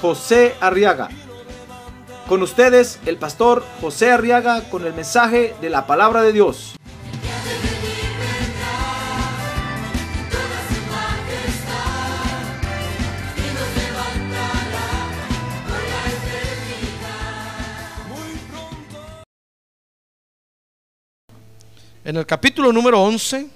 [0.00, 1.08] José Arriaga.
[2.28, 6.74] Con ustedes, el pastor José Arriaga con el mensaje de la palabra de Dios.
[22.04, 23.48] En el capítulo número 11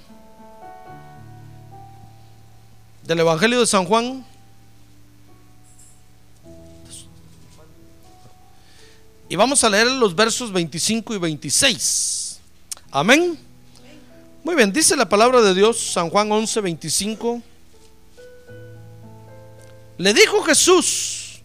[3.05, 4.25] del Evangelio de San Juan,
[9.31, 12.41] y vamos a leer los versos 25 y 26.
[12.91, 13.39] Amén.
[14.43, 17.41] Muy bien, dice la palabra de Dios, San Juan 11, 25.
[19.99, 21.43] Le dijo Jesús,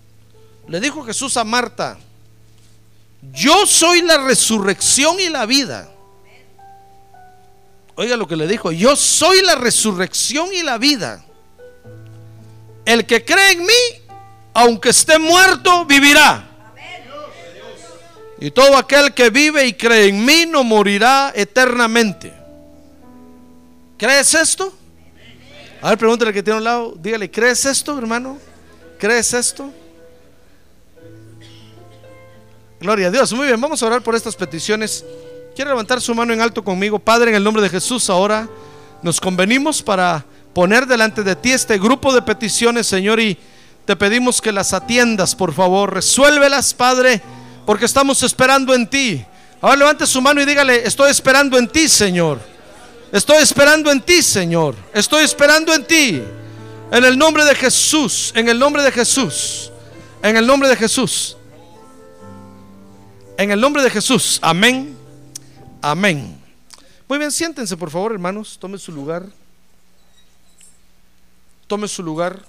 [0.68, 2.00] le dijo Jesús a Marta,
[3.32, 5.88] yo soy la resurrección y la vida.
[7.94, 11.24] Oiga lo que le dijo, yo soy la resurrección y la vida.
[12.84, 14.10] El que cree en mí,
[14.56, 16.55] aunque esté muerto, vivirá.
[18.40, 22.34] Y todo aquel que vive y cree en mí no morirá eternamente.
[23.98, 24.74] ¿Crees esto?
[25.82, 28.38] A ver, pregúntale que tiene a un lado, dígale, ¿crees esto, hermano?
[28.98, 29.72] ¿Crees esto?
[32.80, 33.32] Gloria a Dios.
[33.34, 35.06] Muy bien, vamos a orar por estas peticiones.
[35.56, 38.10] Quiere levantar su mano en alto conmigo, Padre, en el nombre de Jesús.
[38.10, 38.50] Ahora
[39.02, 43.38] nos convenimos para poner delante de ti este grupo de peticiones, Señor, y
[43.86, 45.94] te pedimos que las atiendas, por favor.
[45.94, 47.22] Resuélvelas, Padre,
[47.66, 49.26] porque estamos esperando en ti.
[49.62, 52.40] Ahora levante su mano y dígale, estoy esperando en ti, Señor.
[53.12, 54.76] Estoy esperando en ti, Señor.
[54.94, 56.22] Estoy esperando en ti.
[56.92, 59.72] En el nombre de Jesús, en el nombre de Jesús,
[60.22, 61.36] en el nombre de Jesús.
[63.38, 64.40] En el nombre de Jesús.
[64.42, 64.96] Amén.
[65.82, 66.40] Amén.
[67.08, 68.58] Muy bien, siéntense por favor, hermanos.
[68.60, 69.26] Tome su lugar.
[71.68, 72.46] Tome su lugar.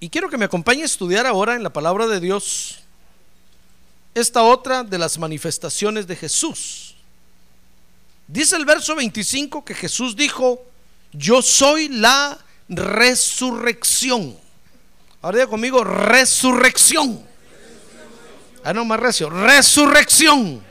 [0.00, 2.80] Y quiero que me acompañe a estudiar ahora en la palabra de Dios
[4.14, 6.96] esta otra de las manifestaciones de Jesús.
[8.26, 10.62] Dice el verso 25 que Jesús dijo,
[11.12, 12.38] yo soy la
[12.68, 14.36] resurrección.
[15.22, 17.26] Ahora diga conmigo, resurrección.
[18.62, 19.30] Ah, no, más recio.
[19.30, 20.62] Resurrección.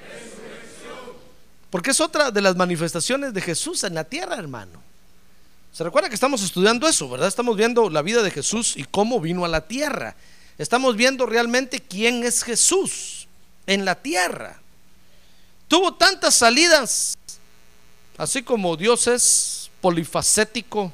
[1.69, 4.86] Porque es otra de las manifestaciones de Jesús en la tierra, hermano.
[5.77, 7.27] Se recuerda que estamos estudiando eso, ¿verdad?
[7.27, 10.15] Estamos viendo la vida de Jesús y cómo vino a la tierra.
[10.57, 13.27] Estamos viendo realmente quién es Jesús
[13.67, 14.59] en la tierra.
[15.67, 17.15] Tuvo tantas salidas,
[18.17, 20.91] así como Dios es polifacético.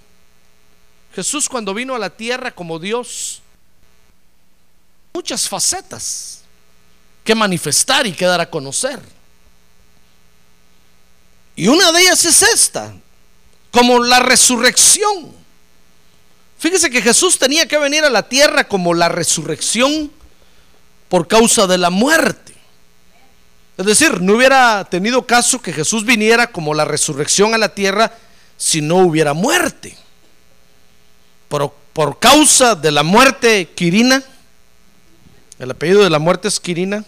[1.15, 3.41] Jesús cuando vino a la tierra como Dios,
[5.13, 6.41] muchas facetas
[7.23, 8.99] que manifestar y que dar a conocer.
[11.55, 12.93] Y una de ellas es esta,
[13.73, 15.33] como la resurrección.
[16.59, 20.11] Fíjese que Jesús tenía que venir a la tierra como la resurrección
[21.09, 22.53] por causa de la muerte.
[23.75, 28.13] Es decir, no hubiera tenido caso que Jesús viniera como la resurrección a la tierra
[28.57, 29.97] si no hubiera muerte.
[31.49, 34.23] Por, por causa de la muerte Quirina,
[35.57, 37.03] el apellido de la muerte es Quirina,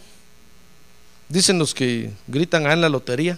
[1.30, 3.38] dicen los que gritan en la lotería.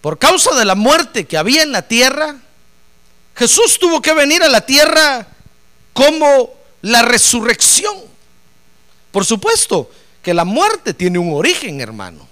[0.00, 2.36] Por causa de la muerte que había en la tierra,
[3.34, 5.26] Jesús tuvo que venir a la tierra
[5.92, 6.50] como
[6.82, 7.96] la resurrección.
[9.10, 9.90] Por supuesto
[10.22, 12.28] que la muerte tiene un origen, hermano.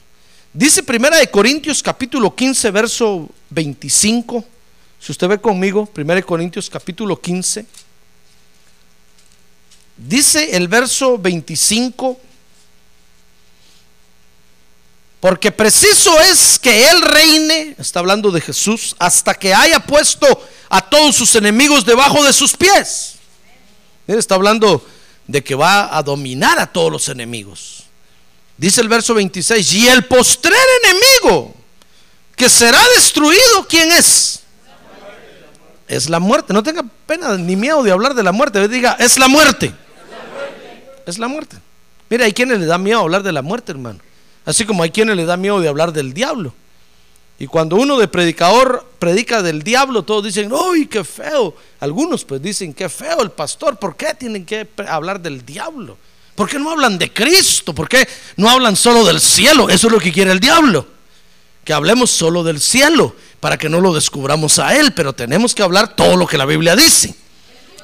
[0.52, 4.44] Dice Primera de Corintios capítulo 15, verso 25.
[4.98, 7.66] Si usted ve conmigo, Primera de Corintios capítulo 15.
[9.96, 12.18] Dice el verso 25
[15.20, 20.26] porque preciso es que Él reine, está hablando de Jesús, hasta que haya puesto
[20.68, 23.14] a todos sus enemigos debajo de sus pies.
[24.06, 24.86] Él está hablando
[25.26, 27.84] de que va a dominar a todos los enemigos.
[28.56, 30.54] Dice el verso 26, y el postrer
[30.84, 31.54] enemigo
[32.34, 34.40] que será destruido, ¿quién es?
[35.88, 36.52] Es la muerte.
[36.52, 38.68] No tenga pena ni miedo de hablar de la muerte.
[38.68, 39.72] Diga, es la muerte.
[41.06, 41.56] Es la muerte.
[42.10, 44.00] Mira, hay quienes le da miedo hablar de la muerte, hermano.
[44.48, 46.54] Así como hay quienes le da miedo de hablar del diablo.
[47.38, 51.54] Y cuando uno de predicador predica del diablo, todos dicen, ¡ay, qué feo!
[51.80, 55.98] Algunos pues dicen, qué feo el pastor, ¿por qué tienen que hablar del diablo?
[56.34, 57.74] ¿Por qué no hablan de Cristo?
[57.74, 58.08] ¿Por qué
[58.38, 59.68] no hablan solo del cielo?
[59.68, 60.86] Eso es lo que quiere el diablo.
[61.62, 65.62] Que hablemos solo del cielo, para que no lo descubramos a Él, pero tenemos que
[65.62, 67.14] hablar todo lo que la Biblia dice.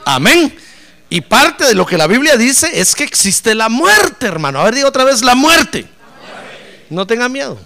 [0.07, 0.57] Amén.
[1.11, 4.61] Y parte de lo que la Biblia dice es que existe la muerte, hermano.
[4.61, 5.93] A ver, diga otra vez la muerte.
[6.95, 7.59] No tenga miedo.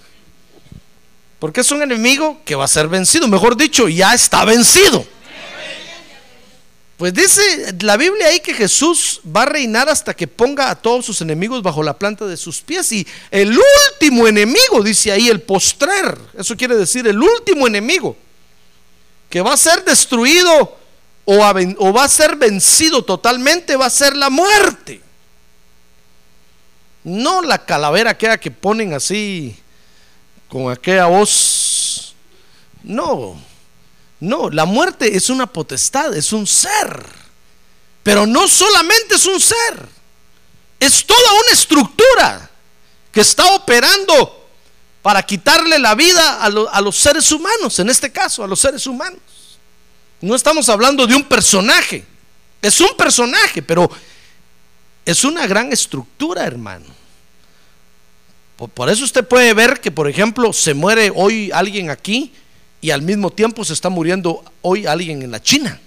[1.38, 3.28] Porque es un enemigo que va a ser vencido.
[3.28, 5.06] Mejor dicho, ya está vencido.
[6.96, 11.06] Pues dice la Biblia ahí que Jesús va a reinar hasta que ponga a todos
[11.06, 12.90] sus enemigos bajo la planta de sus pies.
[12.90, 13.56] Y el
[13.92, 16.18] último enemigo, dice ahí, el postrer.
[16.36, 18.16] Eso quiere decir el último enemigo.
[19.30, 20.76] Que va a ser destruido
[21.24, 21.34] o,
[21.78, 25.00] o va a ser vencido totalmente, va a ser la muerte.
[27.08, 29.56] No la calavera aquella que ponen así
[30.48, 32.14] con aquella voz.
[32.82, 33.40] No,
[34.20, 37.02] no, la muerte es una potestad, es un ser.
[38.02, 39.86] Pero no solamente es un ser,
[40.80, 42.50] es toda una estructura
[43.10, 44.48] que está operando
[45.02, 48.86] para quitarle la vida a, a, los seres humanos, en este caso, a los seres
[48.86, 49.20] humanos.
[50.20, 52.04] No estamos hablando de un personaje,
[52.60, 53.90] es un personaje, pero
[55.10, 56.84] es una gran estructura, hermano.
[58.74, 62.30] Por eso usted puede ver que, por ejemplo, se muere hoy alguien aquí
[62.82, 65.80] y al mismo tiempo se está muriendo hoy alguien en la China.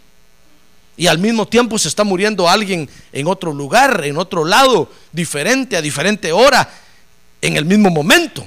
[0.98, 5.78] Y al mismo tiempo se está muriendo alguien en otro lugar, en otro lado, diferente,
[5.78, 6.68] a diferente hora,
[7.42, 8.44] en el mismo momento.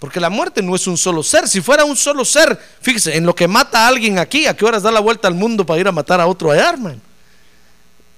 [0.00, 1.46] Porque la muerte no es un solo ser.
[1.46, 4.64] Si fuera un solo ser, fíjese, en lo que mata a alguien aquí, ¿a qué
[4.64, 7.07] horas da la vuelta al mundo para ir a matar a otro allá, hermano?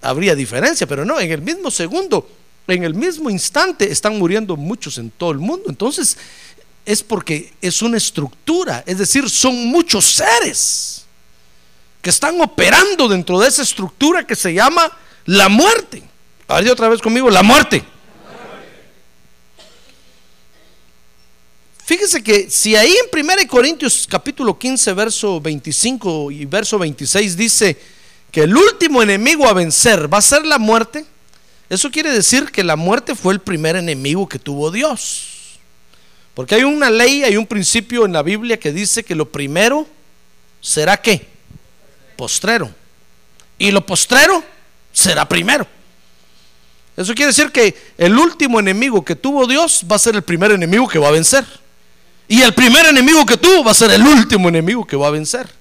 [0.02, 2.26] Habría diferencia, pero no, en el mismo segundo
[2.74, 5.64] en el mismo instante están muriendo muchos en todo el mundo.
[5.68, 6.16] Entonces,
[6.84, 11.04] es porque es una estructura, es decir, son muchos seres
[12.02, 14.90] que están operando dentro de esa estructura que se llama
[15.26, 16.02] la muerte.
[16.48, 17.84] A otra vez conmigo, la muerte.
[21.84, 27.76] Fíjese que si ahí en 1 Corintios capítulo 15, verso 25 y verso 26 dice
[28.30, 31.04] que el último enemigo a vencer va a ser la muerte,
[31.68, 35.58] eso quiere decir que la muerte fue el primer enemigo que tuvo Dios.
[36.34, 39.86] Porque hay una ley, hay un principio en la Biblia que dice que lo primero
[40.60, 41.28] será qué?
[42.16, 42.70] Postrero.
[43.58, 44.42] Y lo postrero
[44.92, 45.66] será primero.
[46.96, 50.50] Eso quiere decir que el último enemigo que tuvo Dios va a ser el primer
[50.52, 51.44] enemigo que va a vencer.
[52.28, 55.10] Y el primer enemigo que tuvo va a ser el último enemigo que va a
[55.10, 55.59] vencer.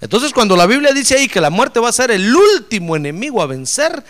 [0.00, 3.40] Entonces cuando la Biblia dice ahí que la muerte va a ser el último enemigo
[3.42, 4.04] a vencer,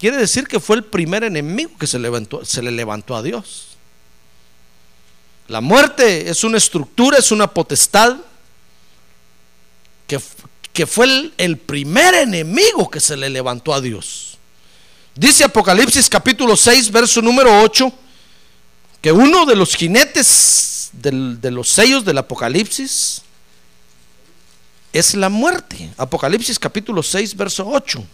[0.00, 3.76] Quiere decir que fue el primer enemigo que se, levantó, se le levantó a Dios.
[5.46, 8.16] La muerte es una estructura, es una potestad
[10.06, 10.18] que,
[10.72, 14.38] que fue el, primer enemigo que se le levantó a Dios.
[15.14, 17.92] Dice Apocalipsis capítulo 6, verso número 8,
[19.02, 23.20] que uno de los jinetes de los sellos del Apocalipsis
[24.92, 25.92] es la muerte.
[25.96, 28.04] Apocalipsis capítulo 6, verso 8.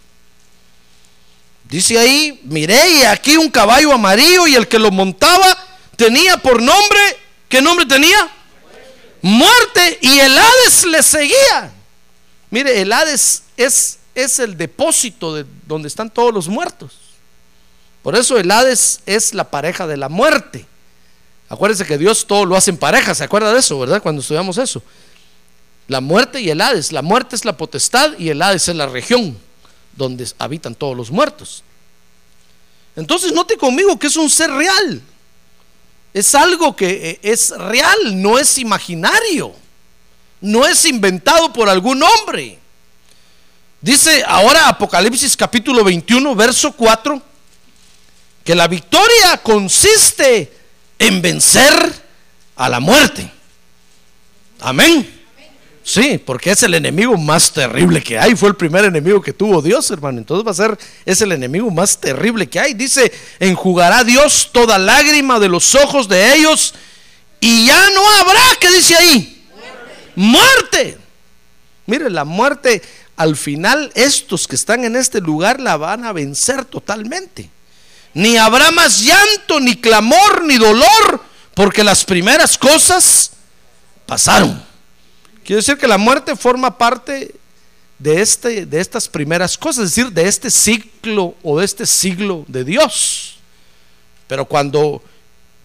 [1.69, 5.57] Dice ahí, miré y aquí un caballo amarillo y el que lo montaba
[5.97, 7.01] tenía por nombre,
[7.49, 8.31] ¿qué nombre tenía?
[9.23, 11.73] Muerte y el Hades le seguía.
[12.51, 16.93] Mire, el Hades es, es el depósito de donde están todos los muertos.
[18.03, 20.65] Por eso el Hades es la pareja de la muerte.
[21.49, 24.01] Acuérdense que Dios todo lo hace en pareja, ¿se acuerda de eso, verdad?
[24.01, 24.83] Cuando estudiamos eso.
[25.89, 26.93] La muerte y el Hades.
[26.93, 29.39] La muerte es la potestad y el Hades es la región
[29.97, 31.63] donde habitan todos los muertos.
[32.97, 35.03] Entonces note conmigo que es un ser real.
[36.13, 39.55] Es algo que eh, es real, no es imaginario.
[40.41, 42.59] No es inventado por algún hombre.
[43.81, 47.23] Dice ahora Apocalipsis capítulo 21, verso 4,
[48.43, 50.53] que la victoria consiste
[50.99, 52.03] en vencer
[52.57, 53.31] a la muerte.
[54.61, 55.16] Amén.
[55.89, 58.35] Sí, porque es el enemigo más terrible que hay.
[58.35, 60.19] Fue el primer enemigo que tuvo Dios, hermano.
[60.19, 62.75] Entonces va a ser, es el enemigo más terrible que hay.
[62.75, 66.75] Dice, enjugará Dios toda lágrima de los ojos de ellos
[67.39, 69.47] y ya no habrá, ¿qué dice ahí?
[70.17, 70.99] Muerte.
[71.87, 72.83] Mire, la muerte
[73.15, 77.49] al final, estos que están en este lugar la van a vencer totalmente.
[78.13, 81.23] Ni habrá más llanto, ni clamor, ni dolor,
[81.55, 83.31] porque las primeras cosas
[84.05, 84.66] pasaron.
[85.47, 87.33] Quiere decir que la muerte forma parte
[88.01, 92.45] de, este, de estas primeras cosas, es decir, de este ciclo o de este siglo
[92.49, 93.37] de Dios.
[94.27, 95.01] Pero cuando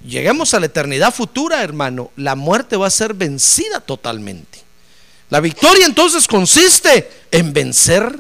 [0.06, 4.60] lleguemos a la eternidad futura, hermano, la muerte va a ser vencida totalmente.
[5.32, 8.16] La victoria entonces consiste en vencer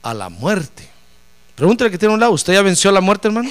[0.00, 0.88] a la muerte.
[1.56, 3.50] Pregúntale que tiene un lado, ¿usted ya venció a la muerte, hermano?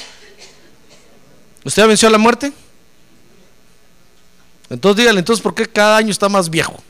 [1.64, 2.52] ¿Usted ya venció a la muerte?
[4.70, 6.82] Entonces dígale, entonces, ¿por qué cada año está más viejo?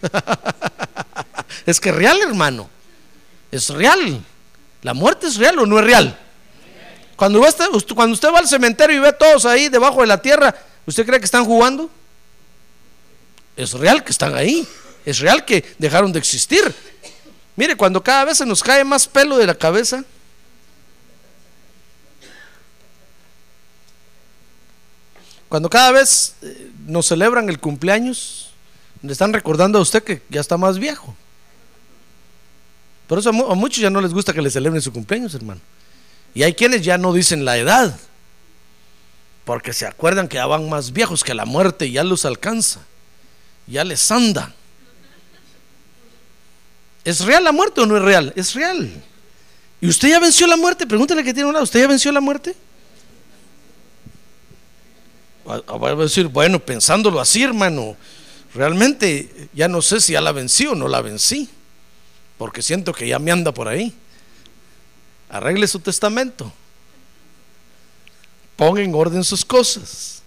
[1.66, 2.70] es que es real, hermano.
[3.50, 4.24] Es real.
[4.82, 6.18] ¿La muerte es real o no es real?
[7.16, 10.22] Cuando usted, cuando usted va al cementerio y ve a todos ahí debajo de la
[10.22, 10.54] tierra,
[10.86, 11.90] ¿usted cree que están jugando?
[13.56, 14.66] Es real que están ahí.
[15.04, 16.72] Es real que dejaron de existir.
[17.56, 20.04] Mire, cuando cada vez se nos cae más pelo de la cabeza,
[25.48, 28.50] cuando cada vez eh, nos celebran el cumpleaños,
[29.02, 31.14] le están recordando a usted que ya está más viejo.
[33.06, 35.60] Por eso a muchos ya no les gusta que le celebren su cumpleaños, hermano.
[36.34, 37.98] Y hay quienes ya no dicen la edad,
[39.46, 42.80] porque se acuerdan que ya van más viejos, que la muerte ya los alcanza,
[43.66, 44.54] ya les anda.
[47.02, 48.32] ¿Es real la muerte o no es real?
[48.36, 48.92] Es real.
[49.80, 50.86] ¿Y usted ya venció la muerte?
[50.86, 52.54] Pregúntale que tiene un lado, ¿usted ya venció la muerte?
[55.48, 57.96] Va a decir, bueno, pensándolo así, hermano,
[58.54, 61.48] realmente ya no sé si ya la vencí o no la vencí
[62.38, 63.92] porque siento que ya me anda por ahí.
[65.28, 66.50] Arregle su testamento.
[68.56, 70.22] Ponga en orden sus cosas.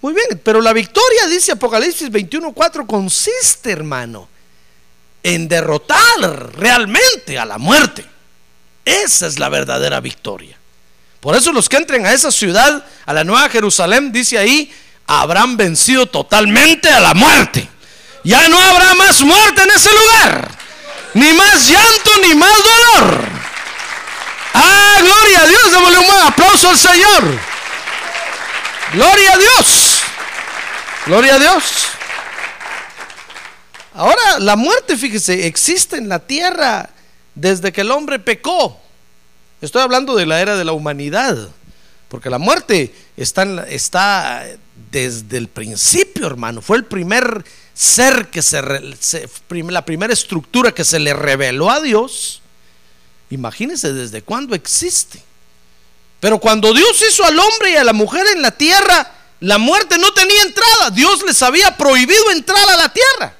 [0.00, 4.28] Muy bien, pero la victoria, dice Apocalipsis 21:4, consiste, hermano,
[5.22, 8.04] en derrotar realmente a la muerte.
[8.84, 10.58] Esa es la verdadera victoria.
[11.24, 14.72] Por eso los que entren a esa ciudad, a la Nueva Jerusalén, dice ahí,
[15.08, 17.66] habrán vencido totalmente a la muerte.
[18.22, 20.64] Ya no habrá más muerte en ese lugar
[21.14, 23.18] ni más llanto, ni más dolor.
[24.52, 27.40] Ah, gloria a Dios, démosle un buen aplauso al Señor.
[28.92, 30.00] Gloria a Dios.
[31.06, 31.86] Gloria a Dios.
[33.94, 36.90] Ahora, la muerte, fíjese, existe en la tierra
[37.34, 38.83] desde que el hombre pecó.
[39.64, 41.48] Estoy hablando de la era de la humanidad,
[42.08, 44.44] porque la muerte está,
[44.90, 46.60] desde el principio, hermano.
[46.60, 47.42] Fue el primer
[47.72, 48.60] ser que se,
[49.50, 52.42] la primera estructura que se le reveló a Dios,
[53.30, 55.22] imagínense desde cuándo existe.
[56.20, 59.96] Pero cuando Dios hizo al hombre y a la mujer en la tierra, la muerte
[59.96, 60.90] no tenía entrada.
[60.90, 63.34] Dios les había prohibido entrar a la tierra.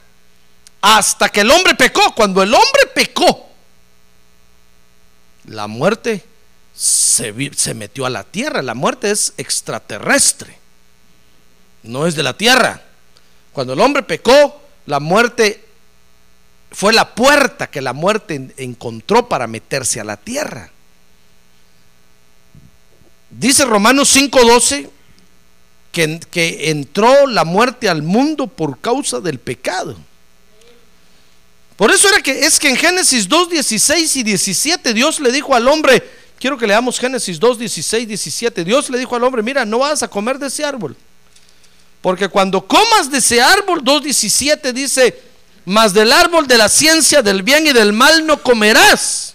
[0.80, 2.14] Hasta que el hombre pecó.
[2.14, 3.53] Cuando el hombre pecó,
[5.46, 6.24] la muerte
[6.74, 7.32] se,
[7.74, 8.62] metió a la tierra.
[8.62, 10.58] La muerte es extraterrestre.
[11.82, 12.82] No es de la tierra.
[13.52, 15.64] Cuando el hombre pecó, la muerte
[16.70, 20.70] fue la puerta que la muerte encontró para meterse a la tierra.
[23.30, 24.90] Dice Romanos 5:12
[25.92, 29.96] que, que entró la muerte al mundo por causa del pecado.
[31.76, 35.54] Por eso era que es que en Génesis 2, 16 y 17 Dios le dijo
[35.54, 36.02] al hombre,
[36.38, 40.02] quiero que leamos Génesis 2, 16, 17, Dios le dijo al hombre, mira, no vas
[40.02, 40.96] a comer de ese árbol.
[42.00, 45.18] Porque cuando comas de ese árbol, 2.17 dice,
[45.64, 49.34] mas del árbol de la ciencia del bien y del mal no comerás.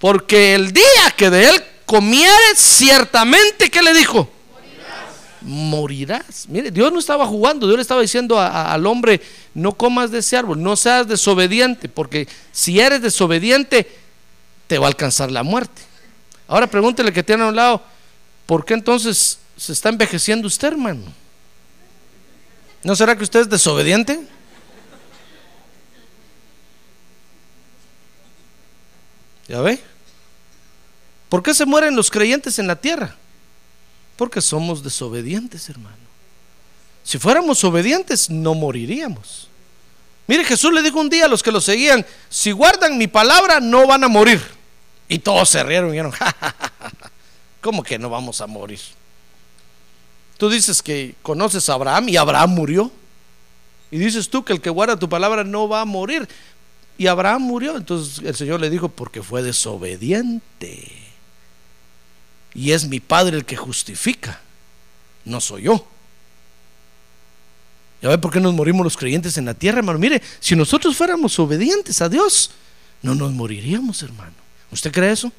[0.00, 4.28] Porque el día que de él comieres, ciertamente, ¿qué le dijo?
[5.46, 6.48] Morirás.
[6.48, 9.22] Mire, Dios no estaba jugando, Dios le estaba diciendo al hombre,
[9.54, 13.88] no comas de ese árbol, no seas desobediente, porque si eres desobediente,
[14.66, 15.82] te va a alcanzar la muerte.
[16.48, 17.82] Ahora pregúntele que tiene a un lado,
[18.44, 21.04] ¿por qué entonces se está envejeciendo usted, hermano?
[22.82, 24.20] ¿No será que usted es desobediente?
[29.48, 29.80] ¿Ya ve?
[31.28, 33.16] ¿Por qué se mueren los creyentes en la tierra?
[34.16, 35.96] Porque somos desobedientes, hermano.
[37.04, 39.48] Si fuéramos obedientes, no moriríamos.
[40.26, 43.60] Mire, Jesús le dijo un día a los que lo seguían, si guardan mi palabra,
[43.60, 44.42] no van a morir.
[45.08, 46.12] Y todos se rieron y dijeron,
[47.60, 48.80] ¿cómo que no vamos a morir?
[50.36, 52.90] Tú dices que conoces a Abraham y Abraham murió.
[53.90, 56.28] Y dices tú que el que guarda tu palabra no va a morir.
[56.98, 57.76] Y Abraham murió.
[57.76, 61.05] Entonces el Señor le dijo, porque fue desobediente.
[62.56, 64.40] Y es mi Padre el que justifica,
[65.26, 65.86] no soy yo.
[68.00, 69.98] ¿Ya ve por qué nos morimos los creyentes en la tierra, hermano?
[69.98, 72.50] Mire, si nosotros fuéramos obedientes a Dios,
[73.02, 74.32] no nos moriríamos, hermano.
[74.70, 75.30] ¿Usted cree eso?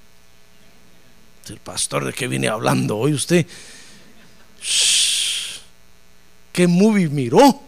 [1.50, 3.48] El pastor de qué viene hablando hoy usted.
[6.52, 7.64] ¿Qué movie miró?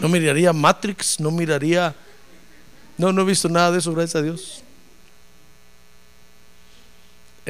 [0.00, 1.94] No miraría Matrix, no miraría...
[2.96, 4.62] No, no he visto nada de eso, gracias a Dios.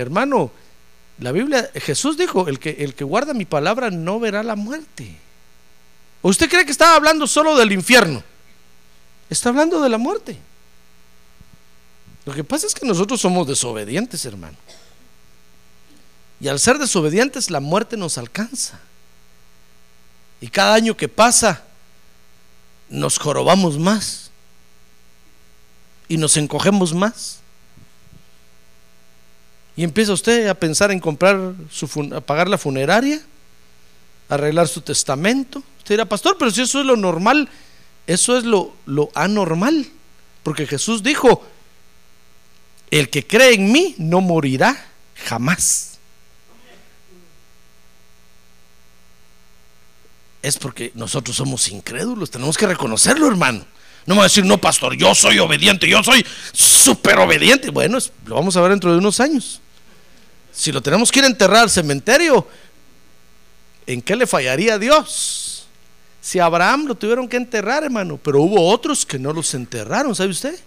[0.01, 0.51] Hermano,
[1.19, 5.17] la Biblia, Jesús dijo, el que, el que guarda mi palabra no verá la muerte.
[6.23, 8.23] ¿Usted cree que estaba hablando solo del infierno?
[9.29, 10.39] Está hablando de la muerte.
[12.25, 14.57] Lo que pasa es que nosotros somos desobedientes, hermano.
[16.41, 18.79] Y al ser desobedientes, la muerte nos alcanza.
[20.41, 21.65] Y cada año que pasa,
[22.89, 24.31] nos jorobamos más.
[26.07, 27.41] Y nos encogemos más.
[29.79, 33.23] Y empieza usted a pensar en comprar su a pagar la funeraria,
[34.29, 35.63] arreglar su testamento.
[35.79, 37.49] Usted dirá, pastor, pero si eso es lo normal,
[38.05, 38.75] eso es lo,
[39.15, 39.87] anormal.
[40.43, 41.47] Porque Jesús dijo,
[42.91, 46.01] el que cree en mí no morirá jamás.
[50.43, 53.65] Es porque nosotros somos incrédulos, tenemos que reconocerlo, hermano.
[54.07, 57.71] No me va a decir, no, pastor, yo soy obediente, yo soy súper obediente.
[57.71, 59.61] Bueno, lo vamos a ver dentro de unos años.
[60.59, 62.45] Si lo tenemos que ir a enterrar al cementerio,
[63.87, 65.69] ¿en qué le fallaría a Dios?
[66.21, 70.31] Si Abraham lo tuvieron que enterrar, hermano, pero hubo otros que no los enterraron, ¿sabe
[70.31, 70.59] usted?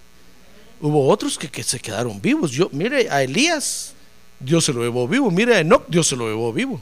[0.80, 2.52] Hubo otros que, se quedaron vivos.
[2.52, 3.92] Yo, mire, a Elías,
[4.40, 5.30] Dios se lo llevó vivo.
[5.30, 6.80] Mire a Enoch, Dios se lo llevó vivo.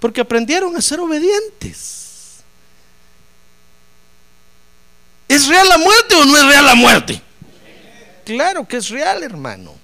[0.00, 2.42] Porque aprendieron a ser obedientes.
[5.28, 7.22] ¿Es real la muerte o no es real la muerte?
[8.24, 9.79] Claro que es real, hermano.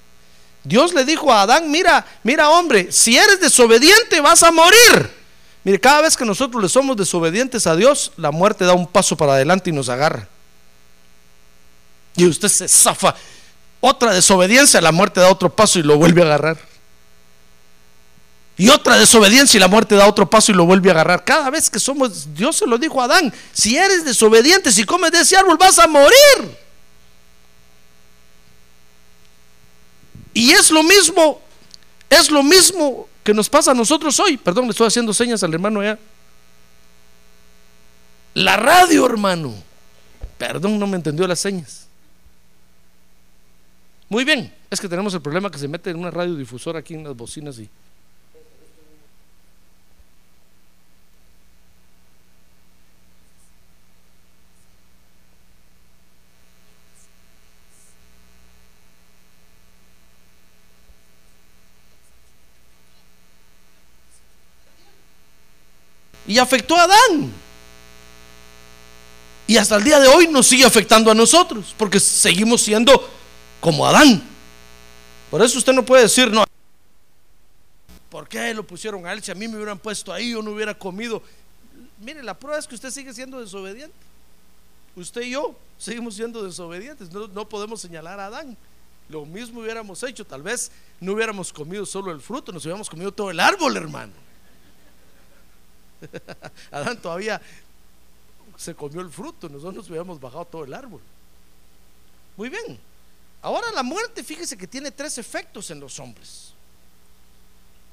[0.66, 5.10] Dios le dijo a Adán, mira, mira hombre, si eres desobediente vas a morir.
[5.62, 9.16] Mire, cada vez que nosotros le somos desobedientes a Dios, la muerte da un paso
[9.16, 10.28] para adelante y nos agarra.
[12.16, 13.14] Y usted se zafa.
[13.80, 16.58] Otra desobediencia, la muerte da otro paso y lo vuelve a agarrar.
[18.58, 21.24] Y otra desobediencia y la muerte da otro paso y lo vuelve a agarrar.
[21.24, 25.12] Cada vez que somos, Dios se lo dijo a Adán, si eres desobediente, si comes
[25.12, 26.56] de ese árbol vas a morir.
[30.36, 31.40] Y es lo mismo,
[32.10, 34.36] es lo mismo que nos pasa a nosotros hoy.
[34.36, 35.98] Perdón, le estoy haciendo señas al hermano allá.
[38.34, 39.54] La radio, hermano.
[40.38, 41.86] Perdón, no me entendió las señas.
[44.08, 47.04] Muy bien, es que tenemos el problema que se mete en una radiodifusora aquí en
[47.04, 47.68] las bocinas y
[66.26, 67.32] y afectó a Adán.
[69.46, 73.08] Y hasta el día de hoy nos sigue afectando a nosotros, porque seguimos siendo
[73.60, 74.22] como Adán.
[75.30, 76.44] Por eso usted no puede decir, no,
[78.10, 79.22] ¿por qué lo pusieron a él?
[79.22, 81.22] Si a mí me hubieran puesto ahí, yo no hubiera comido.
[82.00, 83.94] Mire, la prueba es que usted sigue siendo desobediente.
[84.96, 87.10] Usted y yo seguimos siendo desobedientes.
[87.10, 88.56] No, no podemos señalar a Adán.
[89.08, 90.24] Lo mismo hubiéramos hecho.
[90.24, 94.25] Tal vez no hubiéramos comido solo el fruto, nos hubiéramos comido todo el árbol, hermano.
[96.70, 97.40] Adán todavía
[98.56, 101.00] se comió el fruto, nosotros nos hubiéramos bajado todo el árbol.
[102.36, 102.78] Muy bien.
[103.42, 106.52] Ahora la muerte, fíjese que tiene tres efectos en los hombres.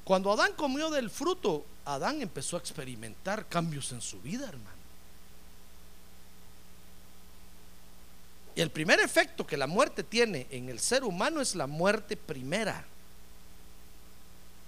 [0.04, 4.74] Cuando Adán comió del fruto, Adán empezó a experimentar cambios en su vida, hermano.
[8.56, 12.16] Y el primer efecto que la muerte tiene en el ser humano es la muerte
[12.16, 12.84] primera,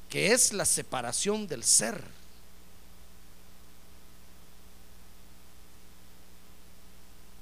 [0.08, 2.02] que es la separación del ser.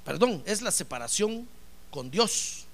[0.04, 1.48] Perdón, es la separación
[1.90, 2.64] con Dios.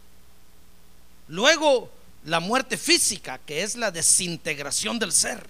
[1.28, 1.90] Luego
[2.24, 5.48] la muerte física, que es la desintegración del ser.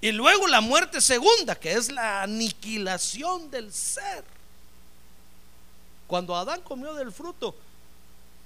[0.00, 4.24] Y luego la muerte segunda, que es la aniquilación del ser.
[6.06, 7.54] Cuando Adán comió del fruto,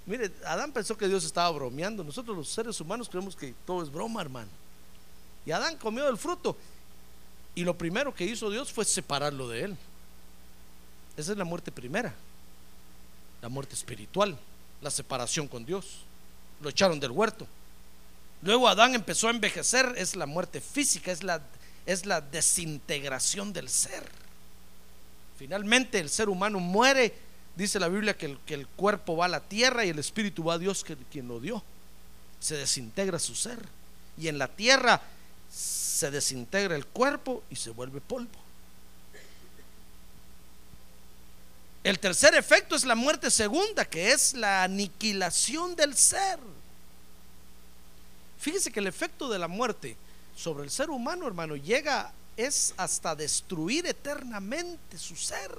[0.07, 2.03] mire, Adán pensó que Dios estaba bromeando.
[2.03, 4.51] Nosotros los seres humanos creemos que todo es broma, hermano.
[5.45, 6.57] Y Adán comió del fruto.
[7.55, 9.77] Y lo primero que hizo Dios fue separarlo de él.
[11.17, 12.15] Esa es la muerte primera,
[13.43, 14.39] la muerte espiritual,
[14.81, 15.99] la separación con Dios.
[16.61, 17.47] Lo echaron del huerto.
[18.43, 21.41] Luego Adán empezó a envejecer, es la muerte física, es la,
[21.87, 24.05] es la desintegración del ser.
[25.39, 27.15] Finalmente el ser humano muere,
[27.57, 30.45] dice la Biblia que el, que el cuerpo va a la tierra y el espíritu
[30.45, 31.63] va a Dios que, quien lo dio.
[32.41, 33.59] Se desintegra su ser.
[34.19, 35.01] Y en la tierra
[35.51, 38.42] se desintegra el cuerpo y se vuelve polvo.
[41.85, 46.39] El tercer efecto es la muerte segunda, que es la aniquilación del ser.
[48.39, 49.97] Fíjese que el efecto de la muerte
[50.37, 55.51] sobre el ser humano, hermano, llega es hasta destruir eternamente su ser.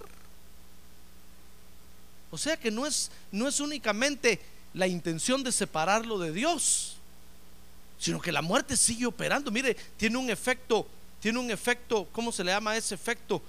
[2.31, 4.39] O sea que no es, no es únicamente
[4.73, 6.97] la intención de separarlo de Dios,
[7.99, 9.51] sino que la muerte sigue operando.
[9.51, 10.87] Mire, tiene un efecto,
[11.21, 13.41] tiene un efecto, ¿cómo se le llama ese efecto?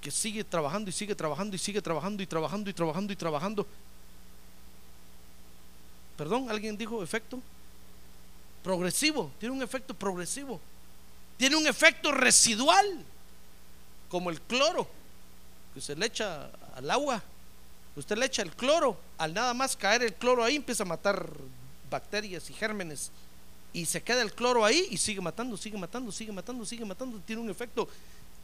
[0.00, 3.66] Que sigue trabajando y sigue trabajando y sigue trabajando y trabajando y trabajando y trabajando.
[6.16, 7.40] Perdón, ¿alguien dijo efecto?
[8.62, 10.60] Progresivo, tiene un efecto progresivo.
[11.36, 13.04] Tiene un efecto residual,
[14.08, 14.88] como el cloro,
[15.72, 17.22] que se le echa al agua.
[17.94, 21.30] Usted le echa el cloro, al nada más caer el cloro ahí empieza a matar
[21.88, 23.12] bacterias y gérmenes.
[23.72, 27.20] Y se queda el cloro ahí y sigue matando, sigue matando, sigue matando, sigue matando.
[27.24, 27.88] Tiene un efecto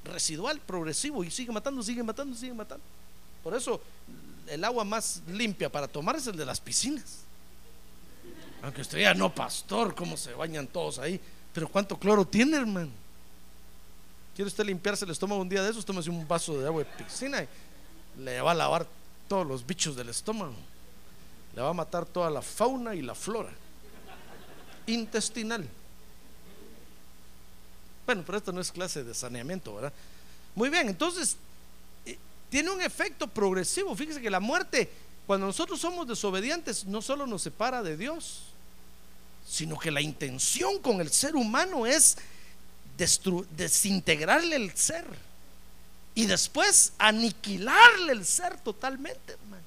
[0.05, 2.85] residual, progresivo y sigue matando, sigue matando, sigue matando.
[3.43, 3.81] Por eso
[4.47, 7.21] el agua más limpia para tomar es el de las piscinas.
[8.63, 11.21] Aunque usted diga, no, pastor, cómo se bañan todos ahí.
[11.53, 12.91] Pero ¿cuánto cloro tiene, hermano?
[14.35, 15.85] ¿Quiere usted limpiarse el estómago un día de esos?
[15.85, 17.49] Tómese un vaso de agua de piscina y
[18.23, 18.87] le va a lavar
[19.29, 20.55] todos los bichos del estómago.
[21.55, 23.51] Le va a matar toda la fauna y la flora
[24.87, 25.69] intestinal.
[28.07, 29.93] Bueno, pero esto no es clase de saneamiento, ¿verdad?
[30.55, 31.37] Muy bien, entonces
[32.05, 32.19] eh,
[32.51, 33.95] tiene un efecto progresivo.
[33.97, 34.91] Fíjese que la muerte,
[35.27, 38.43] cuando nosotros somos desobedientes, no solo nos separa de Dios,
[39.49, 42.17] sino que la intención con el ser humano es
[42.97, 45.05] desintegrarle el ser
[46.15, 49.65] y después aniquilarle el ser totalmente, hermano.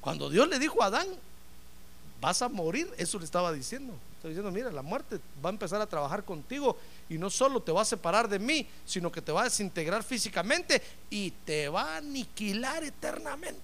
[0.00, 1.08] Cuando Dios le dijo a Adán,
[2.20, 3.94] vas a morir, eso le estaba diciendo.
[4.24, 6.78] Está diciendo, mira, la muerte va a empezar a trabajar contigo
[7.10, 10.02] y no solo te va a separar de mí, sino que te va a desintegrar
[10.02, 13.60] físicamente y te va a aniquilar eternamente.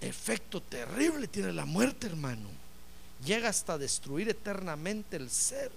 [0.00, 2.48] Efecto terrible tiene la muerte, hermano.
[3.22, 5.72] Llega hasta destruir eternamente el ser.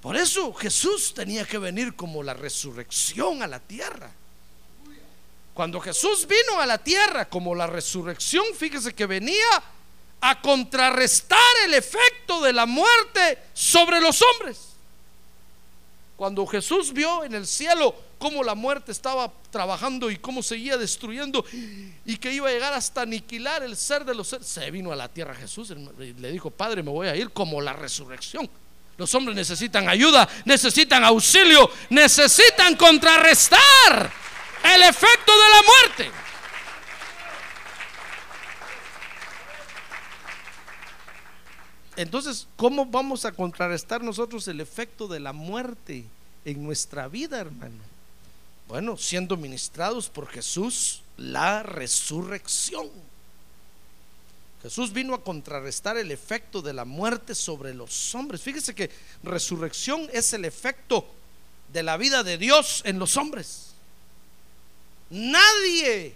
[0.00, 4.10] Por eso Jesús tenía que venir como la resurrección a la tierra.
[5.56, 9.62] Cuando Jesús vino a la tierra como la resurrección, fíjese que venía
[10.20, 14.74] a contrarrestar el efecto de la muerte sobre los hombres.
[16.14, 21.42] Cuando Jesús vio en el cielo cómo la muerte estaba trabajando y cómo seguía destruyendo
[22.04, 24.96] y que iba a llegar hasta aniquilar el ser de los seres, se vino a
[24.96, 28.46] la tierra Jesús y le dijo, Padre, me voy a ir como la resurrección.
[28.98, 34.12] Los hombres necesitan ayuda, necesitan auxilio, necesitan contrarrestar
[34.74, 36.10] el efecto de la muerte.
[41.96, 46.04] Entonces, ¿cómo vamos a contrarrestar nosotros el efecto de la muerte
[46.44, 47.82] en nuestra vida, hermano?
[48.68, 52.90] Bueno, siendo ministrados por Jesús, la resurrección.
[54.62, 58.42] Jesús vino a contrarrestar el efecto de la muerte sobre los hombres.
[58.42, 58.90] Fíjese que
[59.22, 61.06] resurrección es el efecto
[61.72, 63.65] de la vida de Dios en los hombres.
[65.10, 66.14] Nadie,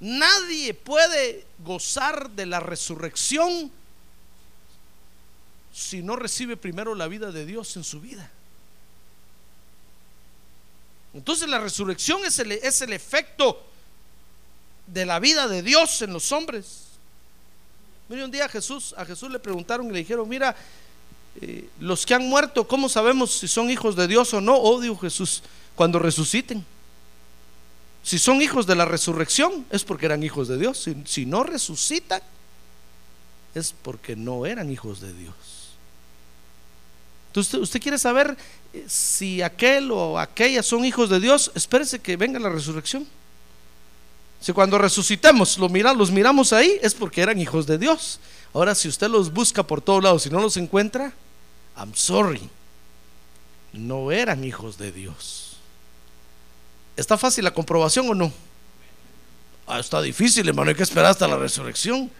[0.00, 3.70] nadie puede gozar de la resurrección
[5.72, 8.30] si no recibe primero la vida de Dios en su vida.
[11.14, 13.62] Entonces la resurrección es el, es el efecto
[14.86, 16.84] de la vida de Dios en los hombres.
[18.08, 20.54] Mire, un día a Jesús, a Jesús le preguntaron y le dijeron, mira,
[21.40, 24.56] eh, los que han muerto, ¿cómo sabemos si son hijos de Dios o no?
[24.56, 25.42] Oh, dijo Jesús,
[25.74, 26.64] cuando resuciten.
[28.02, 30.88] Si son hijos de la resurrección, es porque eran hijos de Dios.
[31.04, 32.20] Si, no resucitan,
[33.54, 35.34] es porque no eran hijos de Dios.
[37.28, 38.36] Entonces, usted quiere saber
[38.72, 43.06] eh, si aquel o aquella son hijos de Dios, espérese que venga la resurrección.
[44.40, 48.18] Si cuando resucitemos los, los miramos ahí, es porque eran hijos de Dios.
[48.52, 51.12] Ahora, si usted los busca por todos lados y no los encuentra,
[51.76, 52.50] I'm sorry,
[53.72, 55.51] no eran hijos de Dios.
[56.96, 58.32] ¿Está fácil la comprobación o no?
[59.66, 62.10] Ah, está difícil, hermano, hay que esperar hasta la resurrección.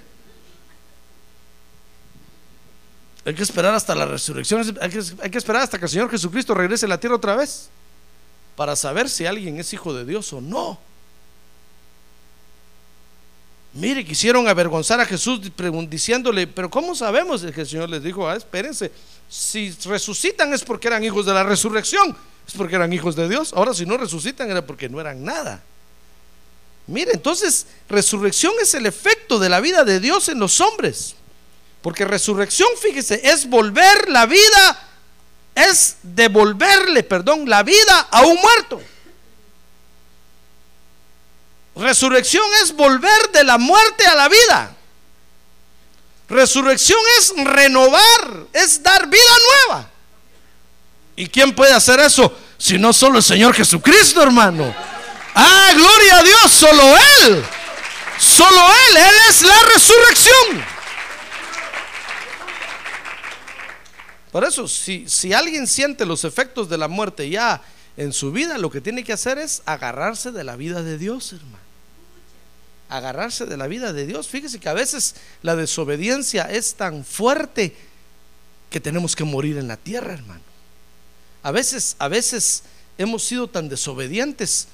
[3.24, 4.90] Hay que esperar hasta la resurrección, hay
[5.30, 7.68] que, esperar hasta que el Señor Jesucristo regrese a la tierra otra vez
[8.56, 10.78] para saber si alguien es hijo de Dios o no.
[13.74, 15.40] Mire, quisieron avergonzar a Jesús
[15.88, 17.42] diciéndole, pero ¿cómo sabemos?
[17.42, 18.90] que el Señor les dijo, ah, espérense,
[19.28, 22.16] si resucitan es porque eran hijos de la resurrección
[22.52, 23.52] es porque eran hijos de Dios.
[23.54, 25.62] Ahora si no resucitan era porque no eran nada.
[26.86, 31.14] Mire, entonces resurrección es el efecto de la vida de Dios en los hombres.
[31.80, 34.88] Porque resurrección, fíjese, es volver la vida,
[35.54, 38.82] es devolverle, perdón, la vida a un muerto.
[41.74, 44.76] Resurrección es volver de la muerte a la vida.
[46.28, 49.36] Resurrección es renovar, es dar vida
[49.68, 49.90] nueva.
[51.16, 52.36] ¿Y quién puede hacer eso?
[52.62, 54.72] Si no solo el Señor Jesucristo, hermano.
[55.34, 57.44] Ah, gloria a Dios, solo Él.
[58.20, 60.64] Solo Él, Él es la resurrección.
[64.30, 67.60] Por eso, si, si alguien siente los efectos de la muerte ya
[67.96, 71.32] en su vida, lo que tiene que hacer es agarrarse de la vida de Dios,
[71.32, 71.58] hermano.
[72.88, 74.28] Agarrarse de la vida de Dios.
[74.28, 77.74] Fíjese que a veces la desobediencia es tan fuerte
[78.70, 80.51] que tenemos que morir en la tierra, hermano.
[81.42, 82.62] A veces, a veces
[82.98, 84.68] hemos sido tan desobedientes,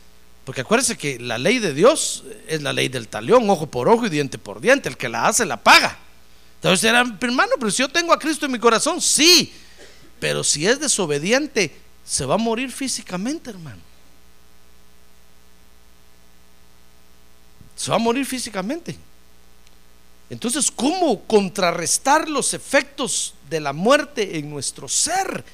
[0.45, 4.07] porque acuérdese que la ley de Dios es la ley del talión, ojo por ojo
[4.07, 4.89] y diente por diente.
[4.89, 5.99] El que la hace, la paga.
[6.57, 9.53] Entonces dirán, hermano, pero si yo tengo a Cristo en mi corazón, sí.
[10.19, 13.81] Pero si es desobediente, se va a morir físicamente, hermano.
[17.77, 18.97] Se va a morir físicamente.
[20.31, 25.45] Entonces, ¿cómo contrarrestar los efectos de la muerte en nuestro ser?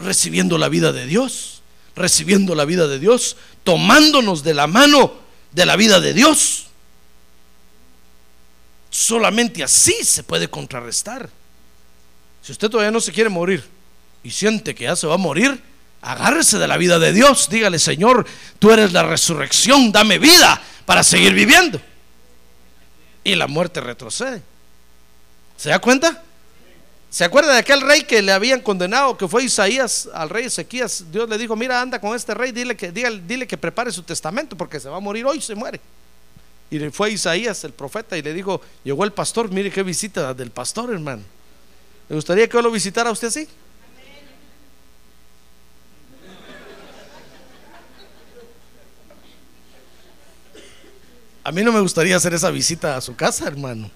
[0.00, 1.62] Recibiendo la vida de Dios,
[1.94, 5.14] recibiendo la vida de Dios, tomándonos de la mano
[5.52, 6.66] de la vida de Dios.
[8.90, 11.28] Solamente así se puede contrarrestar.
[12.42, 13.64] Si usted todavía no se quiere morir
[14.22, 15.62] y siente que ya se va a morir,
[16.02, 17.48] agárrese de la vida de Dios.
[17.50, 18.26] Dígale, Señor,
[18.58, 21.80] tú eres la resurrección, dame vida para seguir viviendo.
[23.22, 24.42] Y la muerte retrocede.
[25.56, 26.24] ¿Se da cuenta?
[27.10, 31.06] ¿Se acuerda de aquel rey que le habían condenado, que fue Isaías al rey Ezequías?
[31.10, 34.56] Dios le dijo, mira, anda con este rey, dile que, dile que prepare su testamento
[34.56, 35.80] porque se va a morir hoy, se muere.
[36.70, 40.52] Y fue Isaías, el profeta, y le dijo, llegó el pastor, mire qué visita del
[40.52, 41.22] pastor, hermano.
[42.08, 43.48] ¿Le gustaría que yo lo visitara a usted así?
[51.42, 53.90] A mí no me gustaría hacer esa visita a su casa, hermano.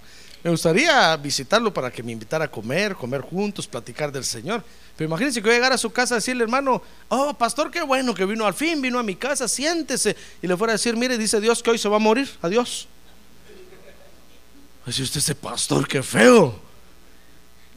[0.45, 4.63] Me gustaría visitarlo para que me invitara a comer, comer juntos, platicar del Señor.
[4.95, 8.15] Pero imagínense que yo llegara a su casa a decirle, hermano, oh, pastor, qué bueno
[8.15, 10.15] que vino al fin, vino a mi casa, siéntese.
[10.43, 12.87] Y le fuera a decir, mire, dice Dios que hoy se va a morir, adiós.
[14.85, 16.61] Dice usted, ese pastor, qué feo.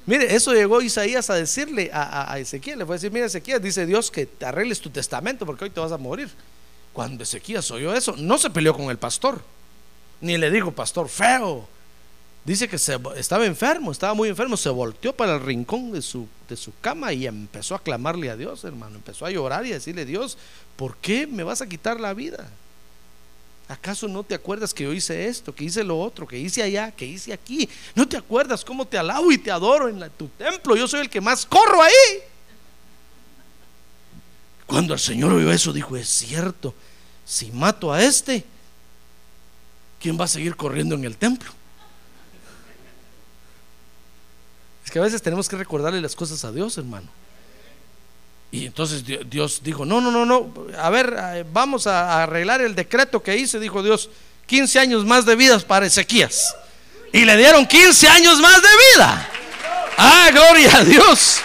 [0.06, 2.80] Mire, eso llegó Isaías a decirle a, Ezequiel.
[2.80, 5.70] Le fue a decir, mire, Ezequiel, dice Dios que te arregles tu testamento porque hoy
[5.70, 6.30] te vas a morir.
[6.92, 9.42] Cuando Ezequiel oyó eso, no se peleó con el pastor,
[10.20, 11.77] ni le dijo, pastor, feo
[12.48, 16.30] Dice que se, estaba enfermo, estaba muy enfermo, se volteó para el rincón de su,
[16.48, 18.96] de su cama y empezó a clamarle a Dios, hermano.
[18.96, 20.38] Empezó a llorar y a decirle, Dios,
[20.78, 22.50] ¿por qué me vas a quitar la vida?
[23.68, 26.90] ¿Acaso no te acuerdas que yo hice esto, que hice lo otro, que hice allá,
[26.90, 27.68] que hice aquí?
[27.94, 30.78] ¿No te acuerdas cómo te alabo y te adoro en tu templo?
[30.78, 32.22] Yo soy el que más corro ahí.
[34.66, 36.74] Cuando el Señor oyó eso, dijo, es cierto,
[37.26, 38.46] si mato a este,
[40.00, 41.57] ¿quién va a seguir corriendo en el templo?
[44.88, 47.10] Es que a veces tenemos que recordarle las cosas a Dios, hermano.
[48.54, 52.74] Y entonces Dios dijo, no, no, no, no, a ver, eh, vamos a arreglar el
[52.74, 54.10] decreto que hice, dijo Dios,
[54.46, 56.56] 15 años más de vida para Ezequías.
[57.12, 59.30] Y le dieron 15 años más de vida.
[59.98, 61.40] Ah, gloria a Dios.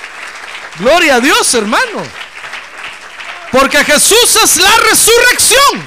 [0.79, 2.01] Gloria a Dios, hermano.
[3.51, 5.83] Porque Jesús es la resurrección.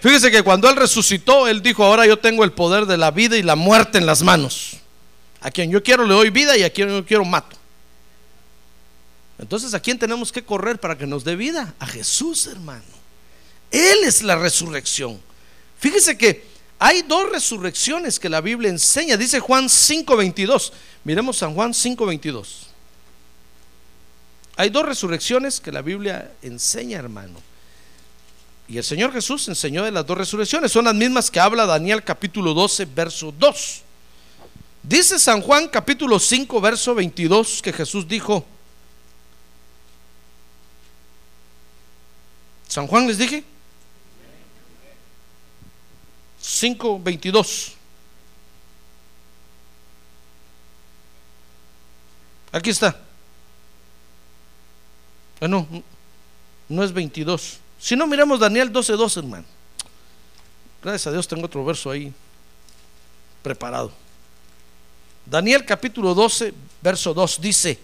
[0.00, 3.36] Fíjese que cuando Él resucitó, Él dijo, ahora yo tengo el poder de la vida
[3.36, 4.78] y la muerte en las manos.
[5.46, 7.56] A quien yo quiero le doy vida y a quien yo quiero mato.
[9.38, 11.72] Entonces, ¿a quién tenemos que correr para que nos dé vida?
[11.78, 12.82] A Jesús, hermano.
[13.70, 15.20] Él es la resurrección.
[15.78, 16.44] Fíjese que
[16.80, 19.16] hay dos resurrecciones que la Biblia enseña.
[19.16, 20.72] Dice Juan 5:22.
[21.04, 22.66] Miremos San Juan 5:22.
[24.56, 27.40] Hay dos resurrecciones que la Biblia enseña, hermano.
[28.66, 30.72] Y el Señor Jesús enseñó de las dos resurrecciones.
[30.72, 33.84] Son las mismas que habla Daniel capítulo 12, verso 2.
[34.86, 38.46] Dice San Juan capítulo 5, verso 22 que Jesús dijo,
[42.68, 43.42] San Juan les dije,
[46.40, 47.72] 5, 22.
[52.52, 52.96] Aquí está.
[55.40, 55.66] Bueno,
[56.68, 57.58] no es 22.
[57.80, 59.44] Si no, miramos Daniel 12, 12, hermano.
[60.80, 62.14] Gracias a Dios tengo otro verso ahí
[63.42, 64.05] preparado.
[65.26, 67.78] Daniel capítulo 12, verso 2 dice,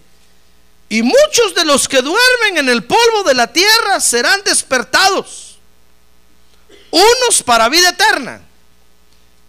[0.87, 5.57] y muchos de los que duermen en el polvo de la tierra serán despertados,
[6.89, 8.41] unos para vida eterna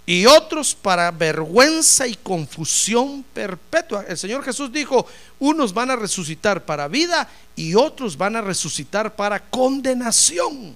[0.06, 4.04] y otros para vergüenza y confusión perpetua.
[4.08, 5.06] El Señor Jesús dijo,
[5.38, 10.74] unos van a resucitar para vida y otros van a resucitar para condenación.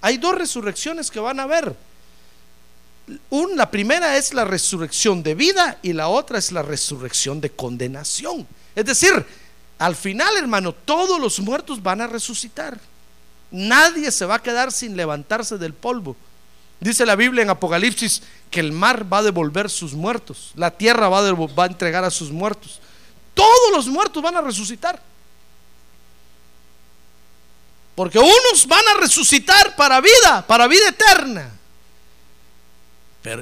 [0.00, 1.74] Hay dos resurrecciones que van a haber
[3.54, 8.46] la primera es la resurrección de vida y la otra es la resurrección de condenación.
[8.74, 9.24] Es decir,
[9.78, 12.78] al final, hermano, todos los muertos van a resucitar.
[13.50, 16.16] Nadie se va a quedar sin levantarse del polvo.
[16.80, 21.08] Dice la Biblia en Apocalipsis que el mar va a devolver sus muertos, la tierra
[21.08, 22.80] va a, entregar a sus muertos.
[23.32, 25.00] Todos los muertos van a resucitar.
[27.94, 31.50] Porque unos van a resucitar para vida, para vida eterna.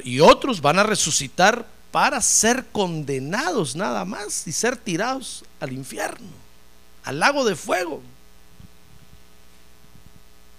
[0.04, 6.30] Y otros van a resucitar para ser condenados nada más y ser tirados al infierno,
[7.04, 8.00] al lago de fuego.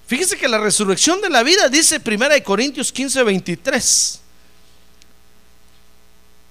[0.05, 4.19] Fíjese que la resurrección de la vida dice 1 Corintios 15, 23.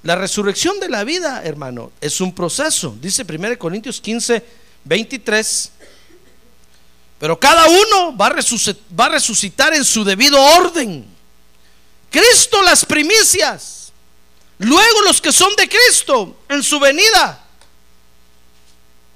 [0.03, 2.97] La resurrección de la vida, hermano, es un proceso.
[3.01, 4.43] Dice 1 Corintios 15,
[4.85, 5.73] 23.
[7.21, 8.35] Pero cada uno va
[8.99, 11.12] va a resucitar en su debido orden.
[12.13, 13.93] Cristo las primicias.
[14.59, 17.45] Luego los que son de Cristo en su venida.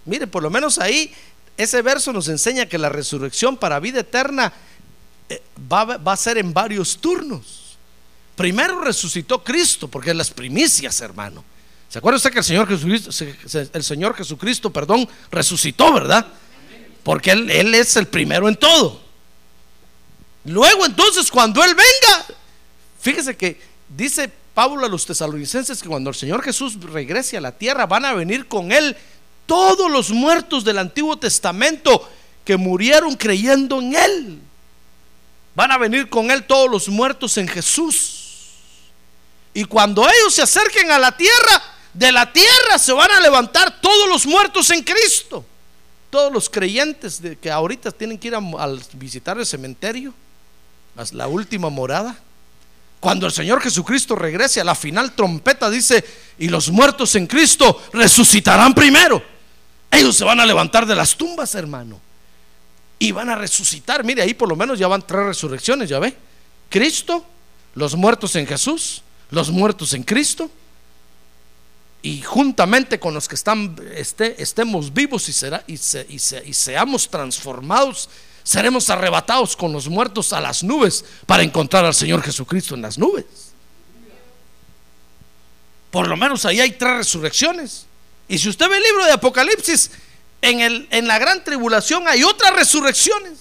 [0.04, 1.14] Mire, por lo menos ahí
[1.56, 4.52] ese verso nos enseña que la resurrección para vida eterna
[5.28, 7.76] eh, va, a ser en varios turnos.
[8.34, 11.44] Primero resucitó Cristo, porque es las primicias, hermano.
[11.88, 13.10] ¿Se acuerda usted que el Señor Jesucristo,
[13.72, 16.26] el Señor Jesucristo, perdón, resucitó, verdad?
[17.04, 19.06] Porque él es el primero en todo.
[20.46, 22.26] Luego entonces cuando Él venga,
[23.00, 27.52] fíjese que dice Pablo a los tesalonicenses que cuando el Señor Jesús regrese a la
[27.52, 28.96] tierra van a venir con Él
[29.46, 32.08] todos los muertos del Antiguo Testamento
[32.44, 34.38] que murieron creyendo en Él.
[35.54, 38.52] Van a venir con Él todos los muertos en Jesús.
[39.54, 41.62] Y cuando ellos se acerquen a la tierra,
[41.94, 45.44] de la tierra se van a levantar todos los muertos en Cristo
[46.16, 48.40] todos los creyentes de que ahorita tienen que ir a,
[48.94, 50.14] visitar el cementerio,
[50.96, 52.18] a la última morada.
[53.06, 56.04] Cuando el Señor Jesucristo regrese a la final trompeta, dice,
[56.40, 59.22] y los muertos en Cristo resucitarán primero.
[59.92, 62.00] Ellos se van a levantar de las tumbas, hermano.
[62.98, 64.02] Y van a resucitar.
[64.02, 66.16] Mire, ahí por lo menos ya van tres resurrecciones, ya ve.
[66.68, 67.24] Cristo,
[67.76, 70.50] los muertos en Jesús, los muertos en Cristo
[72.02, 76.42] y juntamente con los que están, este, estemos vivos y, será, y, se- y se-
[76.44, 78.08] y seamos transformados,
[78.46, 82.96] seremos arrebatados con los muertos a las nubes para encontrar al Señor Jesucristo en las
[82.96, 83.24] nubes.
[85.90, 87.86] Por lo menos ahí hay tres resurrecciones.
[88.28, 89.90] Y si usted ve el libro de Apocalipsis,
[90.42, 93.32] en, el, en la gran tribulación hay otras resurrecciones.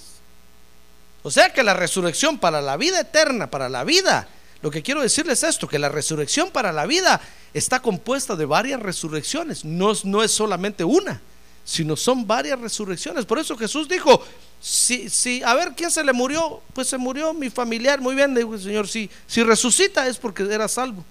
[1.22, 4.28] O sea que la resurrección para la vida eterna, para la vida,
[4.64, 7.22] lo que quiero decirles es esto, que la resurrección para la vida
[7.54, 11.22] está compuesta de varias resurrecciones, no, no es solamente una,
[11.66, 13.26] sino son varias resurrecciones.
[13.26, 14.24] Por eso Jesús dijo,
[14.62, 16.62] si, si, a ver, ¿quién se le murió?
[16.74, 20.18] Pues se murió mi familiar, muy bien, le dijo el Señor, si, si resucita es
[20.18, 21.04] porque era salvo,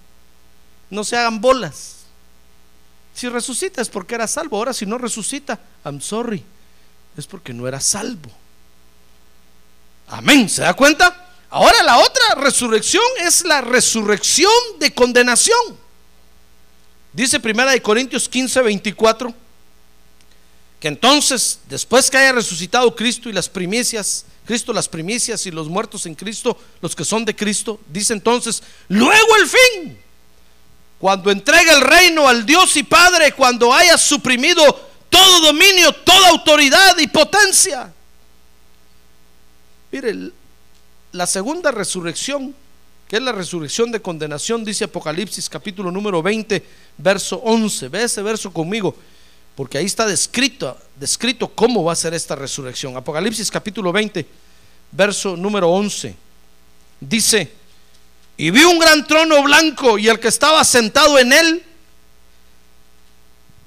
[0.89, 1.97] no se hagan bolas.
[3.15, 6.43] Si resucita es porque era salvo, ahora si no resucita, I'm sorry,
[7.17, 8.31] es porque no era salvo.
[10.07, 11.33] Amén, ¿se da cuenta?
[11.51, 15.79] Ahora la otra resurrección es la resurrección de condenación.
[17.13, 19.35] Dice Primera de Corintios 15, 24,
[20.85, 25.67] que entonces, después que haya resucitado Cristo y las primicias, Cristo las primicias y los
[25.67, 29.99] muertos en Cristo, los que son de Cristo, dice entonces, luego el fin,
[30.99, 34.63] cuando entregue el reino al Dios y Padre, cuando haya suprimido
[35.09, 37.91] todo dominio, toda autoridad y potencia.
[39.91, 40.33] Mire,
[41.13, 42.55] la segunda resurrección,
[43.09, 46.63] que es la resurrección de condenación, dice Apocalipsis capítulo número 20,
[46.99, 47.89] verso 11.
[47.89, 48.95] Ve ese verso conmigo,
[49.55, 52.97] porque ahí está descrito, descrito cómo va a ser esta resurrección.
[52.97, 54.27] Apocalipsis capítulo 20,
[54.91, 56.15] verso número 11.
[57.01, 57.53] Dice,
[58.37, 61.65] y vi un gran trono blanco y el que estaba sentado en él,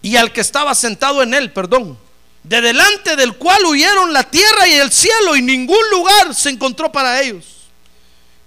[0.02, 1.98] y al que estaba sentado en él, perdón,
[2.44, 6.92] de delante del cual huyeron la tierra y el cielo y ningún lugar se encontró
[6.92, 7.46] para ellos.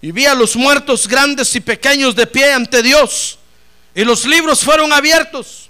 [0.03, 3.39] Y vi a los muertos grandes y pequeños de pie ante Dios.
[3.95, 5.70] Y los libros fueron abiertos.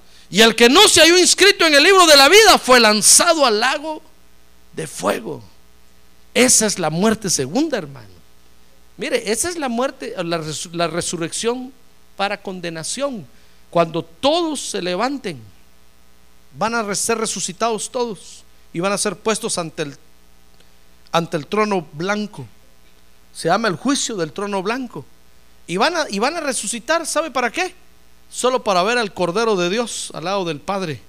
[0.31, 3.45] Y el que no se halló inscrito en el libro de la vida fue lanzado
[3.45, 4.01] al lago
[4.71, 5.43] de fuego.
[6.33, 8.07] Esa es la muerte segunda, hermano.
[8.95, 11.73] Mire, esa es la muerte, la, la resurrección
[12.15, 13.27] para condenación.
[13.69, 15.41] Cuando todos se levanten,
[16.57, 19.97] van a ser resucitados todos y van a ser puestos ante el,
[21.11, 22.47] ante el trono blanco.
[23.33, 25.05] Se llama el juicio del trono blanco.
[25.67, 27.75] Y van a, y van a resucitar, ¿sabe para qué?
[28.31, 31.01] Solo para ver al Cordero de Dios al lado del Padre.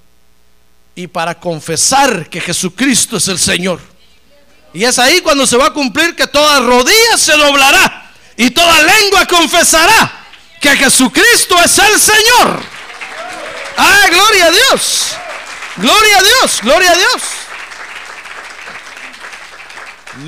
[0.94, 3.80] Y para confesar que Jesucristo es el Señor.
[4.74, 8.82] Y es ahí cuando se va a cumplir que toda rodilla se doblará y toda
[8.82, 10.26] lengua confesará
[10.60, 12.60] que Jesucristo es el Señor.
[13.76, 15.12] Ah, gloria a Dios.
[15.76, 17.22] Gloria a Dios, gloria a Dios.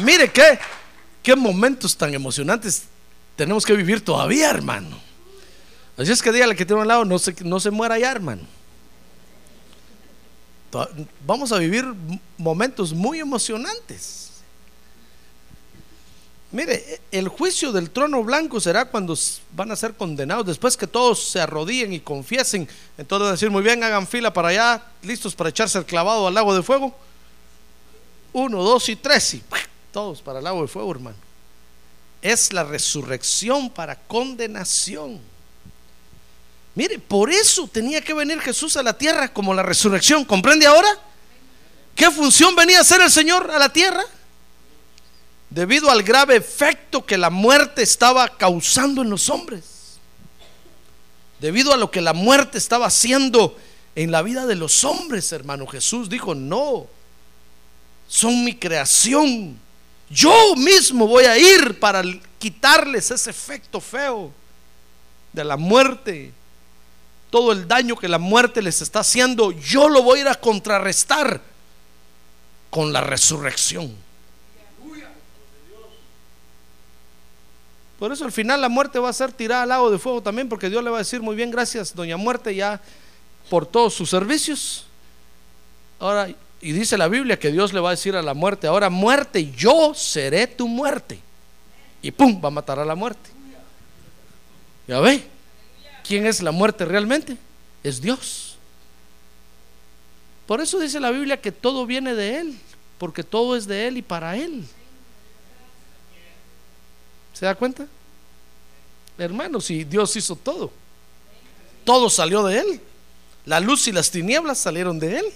[0.02, 0.58] Mire qué,
[1.22, 2.84] qué momentos tan emocionantes
[3.36, 5.03] tenemos que vivir todavía, hermano.
[5.96, 8.42] Así es que dígale que tiene un lado, no se, no se muera ya, hermano.
[11.24, 11.84] Vamos a vivir
[12.36, 14.24] momentos muy emocionantes.
[16.50, 19.16] Mire, el juicio del trono blanco será cuando
[19.52, 22.68] van a ser condenados, después que todos se arrodillen y confiesen.
[22.96, 26.54] Entonces decir, muy bien, hagan fila para allá, listos para echarse el clavado al lago
[26.54, 26.94] de fuego.
[28.32, 29.42] Uno, dos y tres, y
[29.92, 31.16] todos para el lago de fuego, hermano.
[32.22, 35.20] Es la resurrección para condenación.
[36.74, 40.24] Mire, por eso tenía que venir Jesús a la tierra como la resurrección.
[40.24, 40.88] ¿Comprende ahora?
[41.94, 44.04] ¿Qué función venía a hacer el Señor a la tierra?
[45.54, 49.98] debido al grave efecto que la muerte estaba causando en los hombres,
[51.38, 53.56] debido a lo que la muerte estaba haciendo
[53.94, 56.86] en la vida de los hombres, hermano Jesús dijo, no,
[58.08, 59.56] son mi creación,
[60.10, 62.02] yo mismo voy a ir para
[62.40, 64.32] quitarles ese efecto feo
[65.32, 66.32] de la muerte,
[67.34, 70.36] todo el daño que la muerte les está haciendo, yo lo voy a ir a
[70.36, 71.40] contrarrestar
[72.70, 73.92] con la resurrección.
[77.98, 80.48] Por eso al final la muerte va a ser tirada al lago de fuego también,
[80.48, 82.80] porque Dios le va a decir muy bien, gracias, doña muerte, ya
[83.50, 84.86] por todos sus servicios.
[85.98, 86.28] Ahora,
[86.60, 89.50] y dice la Biblia que Dios le va a decir a la muerte, ahora muerte,
[89.50, 91.18] yo seré tu muerte.
[92.00, 93.28] Y pum, va a matar a la muerte.
[94.86, 95.33] Ya ve,
[96.06, 97.36] ¿quién es la muerte realmente?
[97.82, 98.56] Es Dios.
[100.46, 102.58] Por eso dice la Biblia que todo viene de Él,
[102.98, 104.64] porque todo es de Él y para Él.
[107.32, 107.86] ¿Se da cuenta?
[109.18, 110.70] Hermano, si Dios hizo todo,
[111.84, 112.80] todo salió de Él.
[113.46, 115.26] La luz y las tinieblas salieron de Él.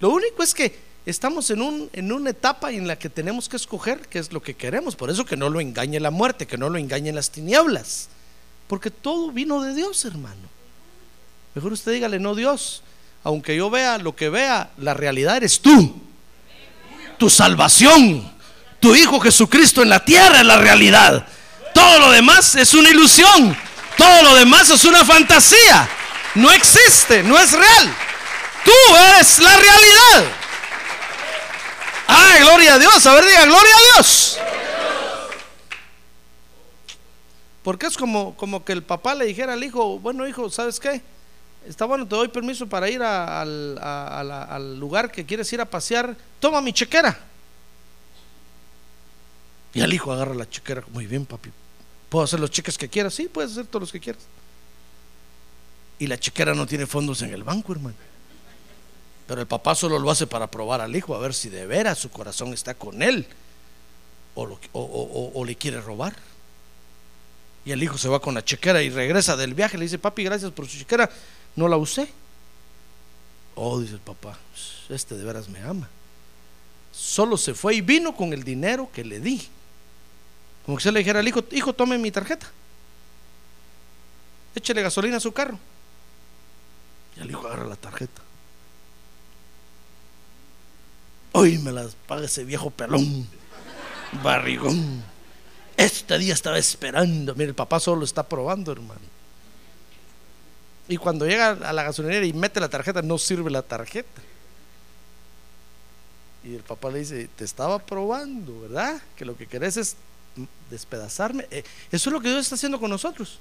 [0.00, 3.56] Lo único es que estamos en, un, en una etapa en la que tenemos que
[3.56, 4.96] escoger qué es lo que queremos.
[4.96, 8.08] Por eso que no lo engañe la muerte, que no lo engañen las tinieblas.
[8.66, 10.48] Porque todo vino de Dios, hermano.
[11.54, 12.82] Mejor usted dígale, no Dios.
[13.22, 15.94] Aunque yo vea lo que vea, la realidad eres tú.
[17.18, 18.34] Tu salvación
[18.84, 21.26] tu Hijo Jesucristo en la tierra es la realidad.
[21.72, 23.56] Todo lo demás es una ilusión.
[23.96, 25.88] Todo lo demás es una fantasía.
[26.34, 27.96] No existe, no es real.
[28.62, 30.24] Tú eres la realidad.
[32.08, 33.06] Ay, gloria a Dios.
[33.06, 34.38] A ver, diga, gloria a Dios.
[37.64, 41.00] Porque es como, como que el papá le dijera al hijo, bueno hijo, ¿sabes qué?
[41.66, 46.14] Está bueno, te doy permiso para ir al, lugar que quieres ir a pasear.
[46.38, 47.18] Toma mi chequera.
[49.72, 51.50] Y al hijo agarra la chequera, muy bien papi,
[52.10, 53.14] ¿puedo hacer los cheques que quieras?
[53.14, 54.22] Sí, puedes hacer todos los que quieras.
[55.98, 57.96] Y la chequera no tiene fondos en el banco, hermano.
[59.26, 61.98] Pero el papá solo lo hace para probar al hijo, a ver si de veras
[61.98, 63.26] su corazón está con él
[64.34, 66.14] o, o le quiere robar.
[67.64, 69.78] Y el hijo se va con la chequera y regresa del viaje.
[69.78, 71.10] Le dice, papi, gracias por su chequera.
[71.56, 72.08] No la usé.
[73.54, 74.36] Oh, dice el papá,
[74.88, 75.88] este de veras me ama.
[76.92, 79.46] Solo se fue y vino con el dinero que le di.
[80.66, 82.50] Como que se le dijera al hijo, hijo, tome mi tarjeta.
[84.54, 85.58] Échele gasolina a su carro.
[87.16, 88.22] Y el hijo agarra la tarjeta.
[91.32, 93.26] Hoy me las paga ese viejo pelón,
[94.22, 95.02] barrigón.
[95.76, 97.34] Este día estaba esperando.
[97.34, 99.00] Mire, el papá solo está probando, hermano.
[100.88, 104.22] Y cuando llega a la gasolinera y mete la tarjeta, no sirve la tarjeta.
[106.44, 109.00] Y el papá le dice, te estaba probando, ¿verdad?
[109.16, 109.96] Que lo que querés es
[110.70, 111.46] despedazarme.
[111.50, 113.38] Eh, eso es lo que Dios está haciendo con nosotros.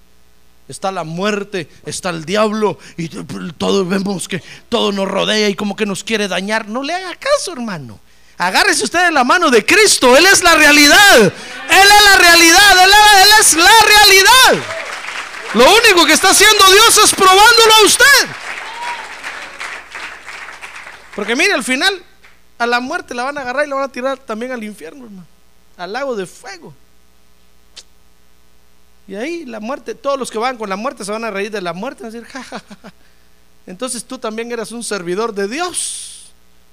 [0.70, 5.76] Está la muerte, está el diablo y todo vemos que todo nos rodea y como
[5.76, 6.70] que nos quiere dañar.
[6.70, 8.00] No le haga caso, hermano.
[8.44, 10.18] Agárrese usted en la mano de Cristo.
[10.18, 11.18] Él es la realidad.
[11.22, 11.32] Él
[11.70, 12.84] es la realidad.
[12.84, 14.66] Él, es la realidad.
[15.54, 18.28] Lo único que está haciendo Dios es probándolo a usted.
[21.16, 22.04] Porque mire, al final
[22.58, 25.06] a la muerte la van a agarrar y la van a tirar también al infierno,
[25.06, 25.28] hermano.
[25.78, 26.74] Al lago de fuego.
[29.08, 31.50] Y ahí la muerte, todos los que van con la muerte se van a reír
[31.50, 32.28] de la muerte, van a decir,
[33.68, 36.13] Entonces tú también eras un servidor de Dios.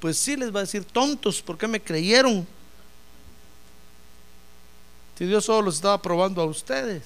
[0.01, 2.47] Pues sí les va a decir, tontos, ¿por qué me creyeron?
[5.19, 7.03] Si Dios solo los estaba probando a ustedes.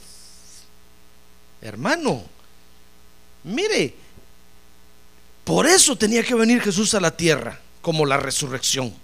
[1.61, 2.23] Hermano,
[3.43, 3.95] mire,
[5.43, 8.95] por eso tenía que venir Jesús a la tierra, como la resurrección.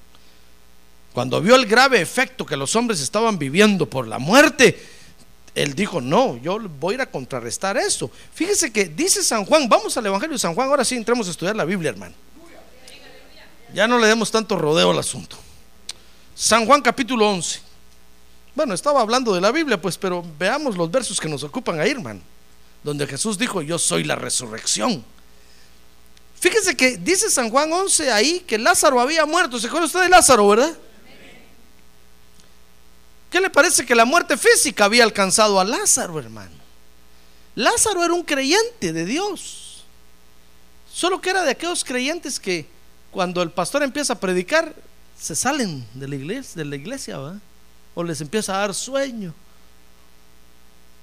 [1.13, 4.81] Cuando vio el grave efecto que los hombres estaban viviendo por la muerte,
[5.57, 8.09] él dijo, no, yo voy a ir a contrarrestar esto.
[8.33, 11.33] Fíjese que dice San Juan, vamos al Evangelio de San Juan, ahora sí entremos a
[11.33, 12.15] estudiar la Biblia, hermano.
[13.73, 15.37] Ya no le demos tanto rodeo al asunto.
[16.35, 17.61] San Juan capítulo 11.
[18.55, 21.91] Bueno, estaba hablando de la Biblia, pues, pero veamos los versos que nos ocupan ahí,
[21.91, 22.21] hermano.
[22.83, 25.05] Donde Jesús dijo, yo soy la resurrección.
[26.41, 29.59] Fíjese que dice San Juan 11 ahí que Lázaro había muerto.
[29.59, 30.77] ¿Se acuerda usted de Lázaro, verdad?
[33.31, 36.51] ¿Qué le parece que la muerte física había alcanzado a Lázaro, hermano?
[37.55, 39.85] Lázaro era un creyente de Dios.
[40.93, 42.67] Solo que era de aquellos creyentes que
[43.11, 44.75] cuando el pastor empieza a predicar,
[45.19, 47.19] se salen de la iglesia, de la iglesia
[47.95, 49.35] o les empieza a dar sueño.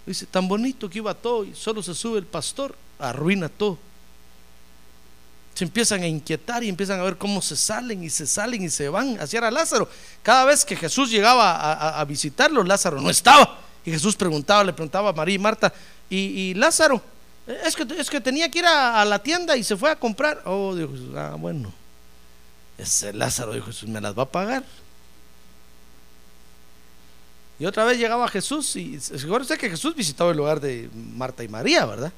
[0.05, 3.77] Dice, tan bonito que iba todo y solo se sube el pastor, arruina todo
[5.57, 8.69] se empiezan a inquietar y empiezan a ver cómo se salen y se salen y
[8.69, 9.19] se van.
[9.19, 9.89] Así era Lázaro.
[10.21, 13.57] Cada vez que Jesús llegaba a, visitarlo, Lázaro no estaba.
[13.83, 15.73] Y Jesús preguntaba, le preguntaba a María y Marta,
[16.11, 17.01] y, Lázaro,
[17.47, 17.75] es
[18.07, 20.43] que, tenía que ir a, la tienda y se fue a comprar.
[20.45, 21.73] Oh, Jesús, ah, bueno.
[23.13, 24.63] Lázaro, dijo Jesús, me las va a pagar.
[27.59, 31.43] Y otra vez llegaba Jesús y seguro usted que Jesús visitaba el lugar de Marta
[31.43, 32.13] y María, ¿verdad?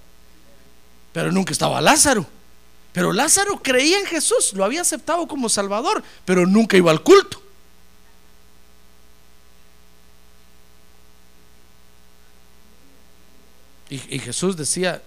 [1.14, 2.26] Pero nunca estaba Lázaro.
[2.92, 7.42] Pero Lázaro creía en Jesús, lo había aceptado como Salvador, pero nunca iba al culto.
[13.90, 15.02] Y, Jesús decía,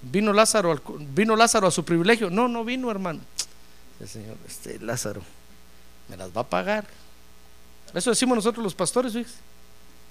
[0.00, 0.80] vino Lázaro,
[1.12, 2.30] vino Lázaro a su privilegio.
[2.30, 3.20] No, no vino, hermano.
[4.00, 5.22] El Señor, este Lázaro,
[6.08, 6.86] me las va a pagar.
[7.94, 9.14] Eso decimos nosotros los pastores,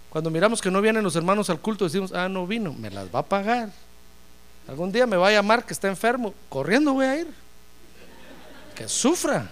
[0.10, 3.14] Cuando miramos que no vienen los hermanos al culto, decimos, ah, no vino, me las
[3.14, 3.72] va a pagar.
[4.68, 7.28] Algún día me va a llamar que está enfermo, corriendo voy a ir.
[8.76, 9.52] Que sufra.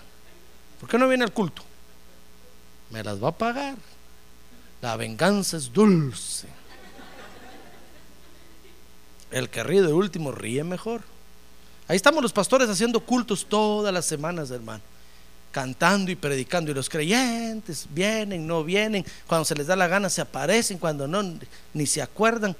[0.79, 1.63] ¿Por qué no viene al culto?
[2.89, 3.75] Me las va a pagar.
[4.81, 6.47] La venganza es dulce.
[9.31, 11.01] El que ríe de último ríe mejor.
[11.87, 14.81] Ahí estamos los pastores haciendo cultos todas las semanas, hermano.
[15.51, 16.71] Cantando y predicando.
[16.71, 19.05] Y los creyentes vienen, no vienen.
[19.27, 20.79] Cuando se les da la gana se aparecen.
[20.79, 21.21] Cuando no,
[21.73, 22.55] ni se acuerdan.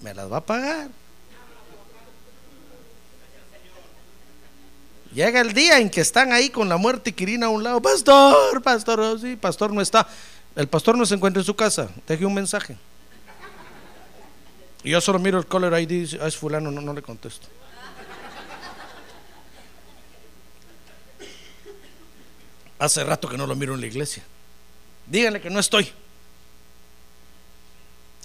[0.00, 0.88] Me las va a pagar.
[5.12, 7.80] Llega el día en que están ahí con la muerte quirina a un lado.
[7.80, 10.06] Pastor, pastor, oh, sí, pastor no está.
[10.54, 11.88] El pastor no se encuentra en su casa.
[12.06, 12.76] Deje un mensaje.
[14.84, 17.02] Y yo solo miro el caller ID y dice, ah, es fulano, no, no le
[17.02, 17.48] contesto.
[22.78, 24.22] Hace rato que no lo miro en la iglesia.
[25.06, 25.90] Díganle que no estoy.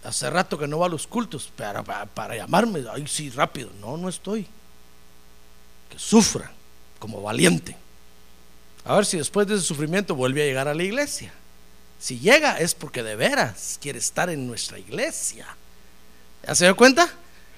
[0.03, 2.83] Hace rato que no va a los cultos para, para, llamarme.
[2.91, 3.69] Ay, sí, rápido.
[3.79, 4.47] No, no estoy.
[5.89, 6.51] Que sufra
[6.99, 7.77] como valiente.
[8.83, 11.31] A ver si después de ese sufrimiento vuelve a llegar a la iglesia.
[11.99, 15.45] Si llega es porque de veras quiere estar en nuestra iglesia.
[16.47, 17.07] ¿Ya se dio cuenta?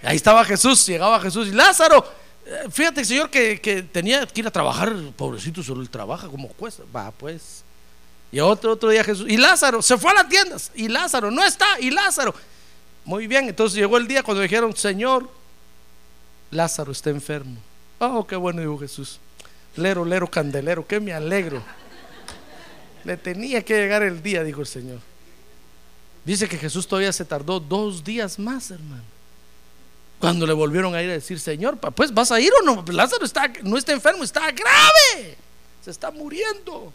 [0.03, 2.05] Ahí estaba Jesús, llegaba Jesús y Lázaro.
[2.45, 6.49] Eh, fíjate, Señor, que, que tenía que ir a trabajar, pobrecito, solo él trabaja, como
[6.49, 6.83] cuesta.
[6.95, 7.63] Va, pues.
[8.31, 9.27] Y otro, otro día Jesús.
[9.29, 10.71] Y Lázaro se fue a las tiendas.
[10.73, 11.79] Y Lázaro no está.
[11.79, 12.33] Y Lázaro.
[13.05, 15.29] Muy bien, entonces llegó el día cuando dijeron, Señor,
[16.51, 17.57] Lázaro está enfermo.
[17.99, 19.19] Oh, qué bueno, dijo Jesús.
[19.75, 21.61] Lero, lero, candelero, que me alegro.
[23.03, 24.99] Le tenía que llegar el día, dijo el Señor.
[26.23, 29.12] Dice que Jesús todavía se tardó dos días más, hermano.
[30.23, 32.85] Cuando le volvieron a ir a decir, Señor, pues vas a ir o no?
[32.93, 35.37] Lázaro está, no está enfermo, está grave.
[35.83, 36.93] Se está muriendo.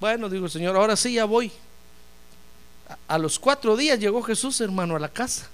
[0.00, 1.52] Bueno, dijo el Señor, ahora sí ya voy.
[2.88, 5.50] A, a los cuatro días llegó Jesús, hermano, a la casa.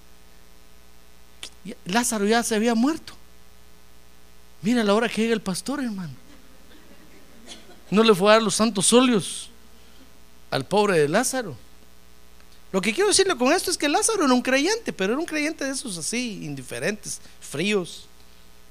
[1.86, 3.14] Lázaro ya se había muerto.
[4.62, 6.14] Mira la hora que llega el pastor, hermano.
[7.90, 9.50] No le fue a dar los santos óleos
[10.52, 11.56] al pobre de Lázaro.
[12.74, 15.26] Lo que quiero decirle con esto es que Lázaro era un creyente, pero era un
[15.26, 18.08] creyente de esos así, indiferentes, fríos,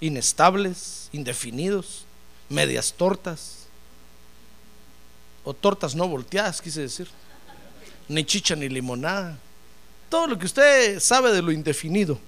[0.01, 2.04] inestables, indefinidos,
[2.49, 3.60] medias tortas,
[5.45, 7.08] o tortas no volteadas, quise decir,
[8.10, 9.38] ni chicha ni limonada,
[10.10, 12.20] todo lo que usted sabe de lo indefinido.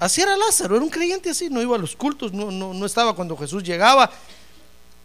[0.00, 2.84] Así era Lázaro, era un creyente así, no iba a los cultos, no, no, no
[2.84, 4.10] estaba cuando Jesús llegaba.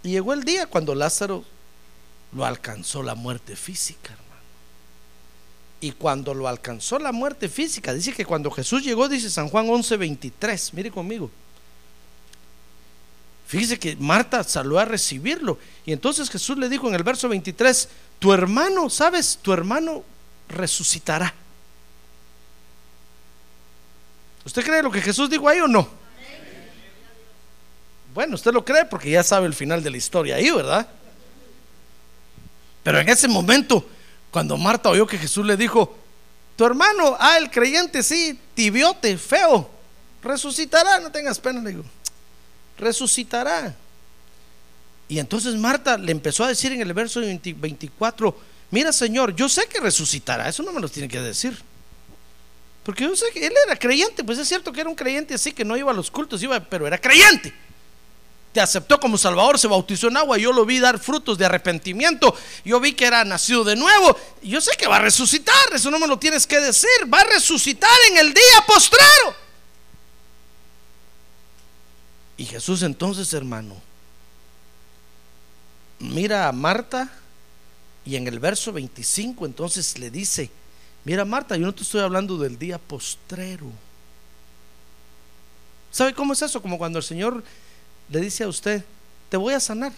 [0.01, 1.45] Y llegó el día cuando Lázaro
[2.31, 4.17] lo alcanzó la muerte física.
[5.79, 9.67] Y cuando lo alcanzó la muerte física, dice que cuando Jesús llegó, dice San Juan
[9.67, 11.29] 11:23, mire conmigo.
[13.47, 15.57] Fíjese que Marta salió a recibirlo.
[15.85, 17.87] Y entonces Jesús le dijo en el verso 23,
[18.19, 19.39] tu hermano, ¿sabes?
[19.41, 20.03] Tu hermano
[20.49, 21.33] resucitará.
[24.43, 25.87] ¿Usted cree lo que Jesús dijo ahí o no?
[28.13, 30.87] Bueno, usted lo cree porque ya sabe el final de la historia ahí, ¿verdad?
[32.83, 33.87] Pero en ese momento,
[34.31, 35.95] cuando Marta oyó que Jesús le dijo,
[36.55, 39.69] tu hermano, ah, el creyente, sí, tibiote, feo,
[40.21, 41.83] resucitará, no tengas pena, le digo,
[42.77, 43.75] resucitará.
[45.07, 48.37] Y entonces Marta le empezó a decir en el verso 24,
[48.71, 51.57] mira Señor, yo sé que resucitará, eso no me lo tiene que decir.
[52.83, 55.51] Porque yo sé que él era creyente, pues es cierto que era un creyente así,
[55.51, 57.53] que no iba a los cultos, iba, pero era creyente.
[58.57, 62.35] Te aceptó como Salvador, se bautizó en agua, yo lo vi dar frutos de arrepentimiento,
[62.65, 65.99] yo vi que era nacido de nuevo, yo sé que va a resucitar, eso no
[65.99, 69.35] me lo tienes que decir, va a resucitar en el día postrero.
[72.35, 73.79] Y Jesús entonces, hermano,
[75.99, 77.11] mira a Marta
[78.05, 80.49] y en el verso 25 entonces le dice,
[81.03, 83.71] mira Marta, yo no te estoy hablando del día postrero.
[85.91, 86.59] ¿Sabe cómo es eso?
[86.59, 87.43] Como cuando el Señor
[88.09, 88.83] le dice a usted,
[89.29, 89.91] te voy a sanar.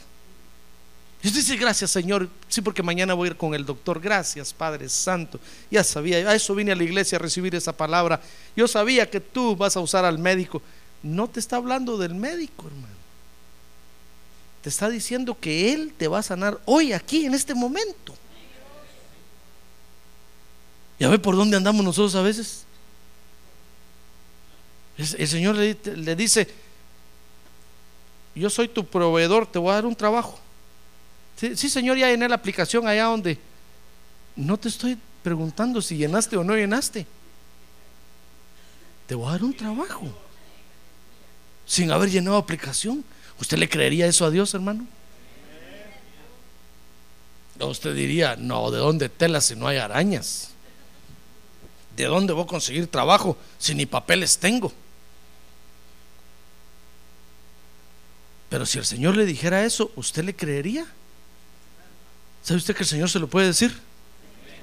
[1.21, 4.53] Y usted dice, gracias Señor, sí porque mañana voy a ir con el doctor, gracias
[4.53, 5.39] Padre Santo.
[5.69, 8.21] Ya sabía, a eso vine a la iglesia a recibir esa palabra.
[8.55, 10.61] Yo sabía que tú vas a usar al médico.
[11.03, 12.99] No te está hablando del médico, hermano
[14.61, 18.15] te está diciendo que Él te va a sanar hoy, aquí, en este momento.
[20.99, 22.65] ¿Ya ve por dónde andamos nosotros a veces?
[24.97, 26.49] El Señor le, dice,
[28.35, 30.39] yo soy tu proveedor, te voy a dar un trabajo.
[31.35, 33.37] Sí, Señor, ya llené la aplicación allá donde
[34.35, 37.05] no te estoy preguntando si llenaste o no llenaste.
[39.07, 40.07] Te voy a dar un trabajo
[41.65, 43.03] sin haber llenado aplicación.
[43.39, 44.85] ¿Usted le creería eso a Dios, hermano?
[47.59, 50.49] Usted diría, no, ¿de dónde tela si no hay arañas?
[51.95, 54.71] ¿De dónde voy a conseguir trabajo si ni papeles tengo?
[58.49, 60.85] Pero si el Señor le dijera eso, ¿usted le creería?
[62.43, 63.79] ¿Sabe usted que el Señor se lo puede decir?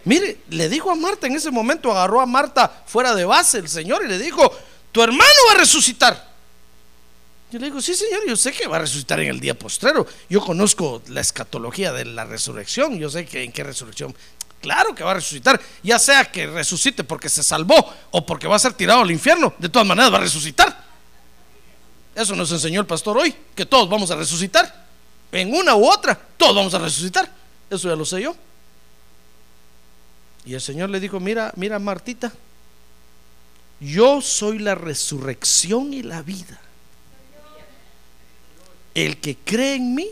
[0.04, 3.68] Mire, le dijo a Marta en ese momento, agarró a Marta fuera de base el
[3.68, 4.52] Señor y le dijo,
[4.92, 6.36] tu hermano va a resucitar.
[7.50, 10.06] Yo le digo, sí, Señor, yo sé que va a resucitar en el día postrero.
[10.28, 12.98] Yo conozco la escatología de la resurrección.
[12.98, 14.14] Yo sé que en qué resurrección.
[14.60, 15.60] Claro que va a resucitar.
[15.82, 17.74] Ya sea que resucite porque se salvó
[18.10, 19.54] o porque va a ser tirado al infierno.
[19.58, 20.85] De todas maneras va a resucitar.
[22.16, 24.86] Eso nos enseñó el pastor hoy, que todos vamos a resucitar.
[25.30, 27.30] En una u otra, todos vamos a resucitar.
[27.68, 28.34] Eso ya lo sé yo.
[30.46, 32.32] Y el Señor le dijo, mira, mira Martita,
[33.80, 36.58] yo soy la resurrección y la vida.
[38.94, 40.08] El que cree en mí,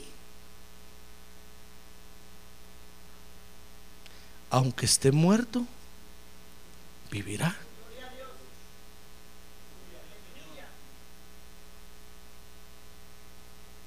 [4.51, 5.65] aunque esté muerto,
[7.11, 7.57] vivirá.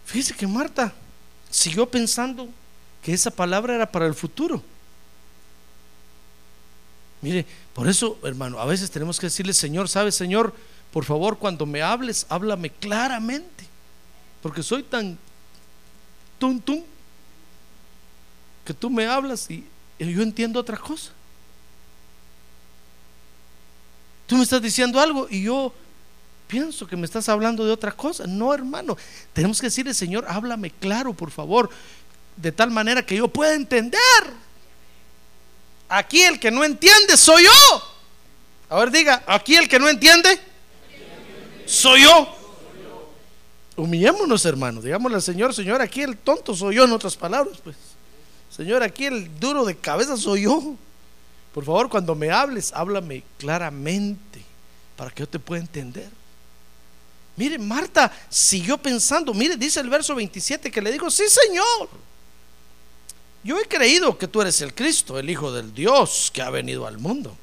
[0.08, 0.94] Fíjese que Marta
[1.50, 2.48] siguió pensando
[3.04, 4.64] que esa palabra era para el futuro.
[7.22, 10.54] Mire, por eso, hermano, a veces tenemos que decirle, Señor, ¿sabes, Señor?
[10.94, 13.68] Por favor, cuando me hables, háblame claramente
[14.42, 15.18] porque soy tan
[16.40, 16.82] tum tum
[18.64, 19.66] que tú me hablas y
[20.00, 21.12] yo entiendo otra cosa.
[24.26, 25.74] Tú me estás diciendo algo y yo
[26.48, 28.26] pienso que me estás hablando de otra cosa.
[28.26, 28.98] No, hermano,
[29.34, 31.70] tenemos que decirle, Señor, háblame claro, por favor,
[32.36, 34.00] de tal manera que yo pueda entender.
[35.90, 37.84] Aquí el que no entiende soy yo.
[38.70, 40.40] A ver, diga, aquí el que no entiende
[41.66, 42.36] soy yo.
[43.76, 44.84] Humillémonos, hermanos.
[44.84, 47.76] Digámosle al Señor, Señor, aquí el tonto soy yo, en otras palabras, pues.
[48.50, 50.76] Señor, aquí el duro de cabeza soy yo.
[51.54, 54.42] Por favor, cuando me hables, háblame claramente
[54.96, 56.10] para que yo te pueda entender.
[57.38, 59.34] Mire, Marta siguió pensando.
[59.34, 61.88] Mire, dice el verso 27 que le dijo, sí, Señor.
[63.44, 66.88] Yo he creído que tú eres el Cristo, el Hijo del Dios que ha venido
[66.88, 67.38] al mundo.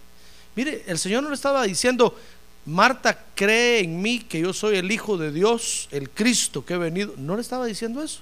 [0.57, 2.18] Mire, el Señor no le estaba diciendo,
[2.66, 6.78] Marta cree en mí que yo soy el Hijo de Dios, el Cristo que he
[6.78, 7.14] venido.
[7.16, 8.18] No le estaba diciendo eso.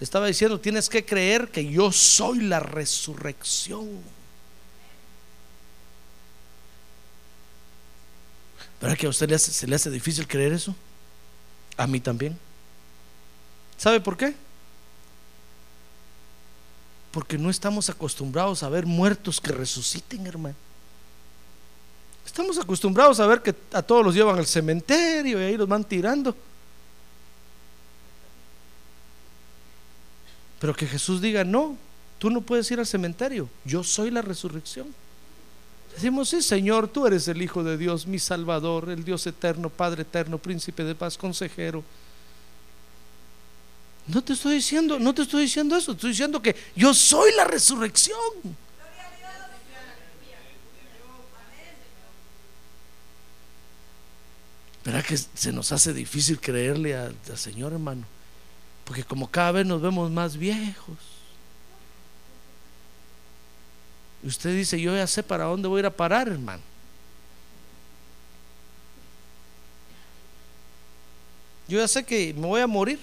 [0.00, 4.00] Le estaba diciendo, tienes que creer que yo soy la resurrección.
[8.80, 10.74] ¿Verdad que a usted se le hace difícil creer eso?
[11.76, 12.38] A mí también.
[13.76, 14.34] ¿Sabe por qué?
[17.10, 20.56] Porque no estamos acostumbrados a ver muertos que resuciten, hermano.
[22.26, 25.84] Estamos acostumbrados a ver que a todos los llevan al cementerio y ahí los van
[25.84, 26.34] tirando.
[30.58, 31.76] Pero que Jesús diga, no,
[32.18, 34.94] tú no puedes ir al cementerio, yo soy la resurrección.
[35.94, 40.02] Decimos, sí, Señor, tú eres el Hijo de Dios, mi Salvador, el Dios eterno, Padre
[40.02, 41.84] eterno, príncipe de paz, consejero.
[44.06, 47.44] No te estoy diciendo, no te estoy diciendo eso, estoy diciendo que yo soy la
[47.44, 48.18] resurrección.
[54.84, 58.04] ¿Verdad que se nos hace difícil creerle al, Señor, hermano?
[58.84, 61.13] Porque como cada vez nos vemos más viejos.
[64.24, 66.62] Y usted dice, yo ya sé para dónde voy a ir a parar, hermano.
[71.68, 72.98] Yo ya sé que me voy a morir.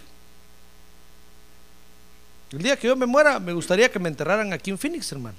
[2.52, 5.38] El día que yo me muera, me gustaría que me enterraran aquí en Phoenix, hermano.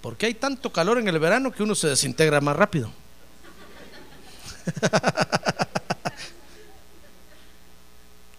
[0.00, 2.92] Porque hay tanto calor en el verano que uno se desintegra más rápido.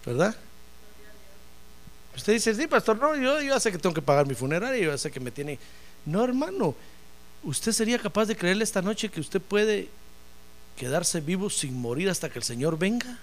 [0.06, 0.34] ¿Verdad?
[2.16, 4.82] Usted dice, sí, pastor, no, yo, yo ya sé que tengo que pagar mi funeraria,
[4.82, 5.58] yo ya sé que me tiene...
[6.04, 6.74] No, hermano,
[7.42, 9.88] usted sería capaz de creerle esta noche que usted puede
[10.76, 13.18] quedarse vivo sin morir hasta que el Señor venga.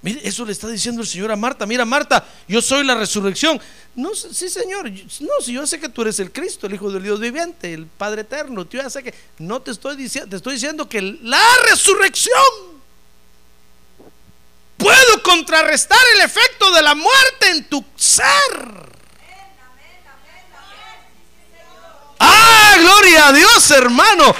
[0.00, 1.66] Mire, eso le está diciendo el Señor a Marta.
[1.66, 3.60] Mira, Marta, yo soy la resurrección.
[3.96, 4.90] No, sí, Señor.
[4.90, 7.86] No, si yo sé que tú eres el Cristo, el Hijo del Dios viviente, el
[7.86, 8.68] Padre eterno.
[8.68, 12.77] Yo ya sé que no te estoy diciendo, te estoy diciendo que la resurrección
[14.78, 18.88] puedo contrarrestar el efecto de la muerte en tu ser.
[22.20, 24.34] Ah, gloria a Dios, hermano.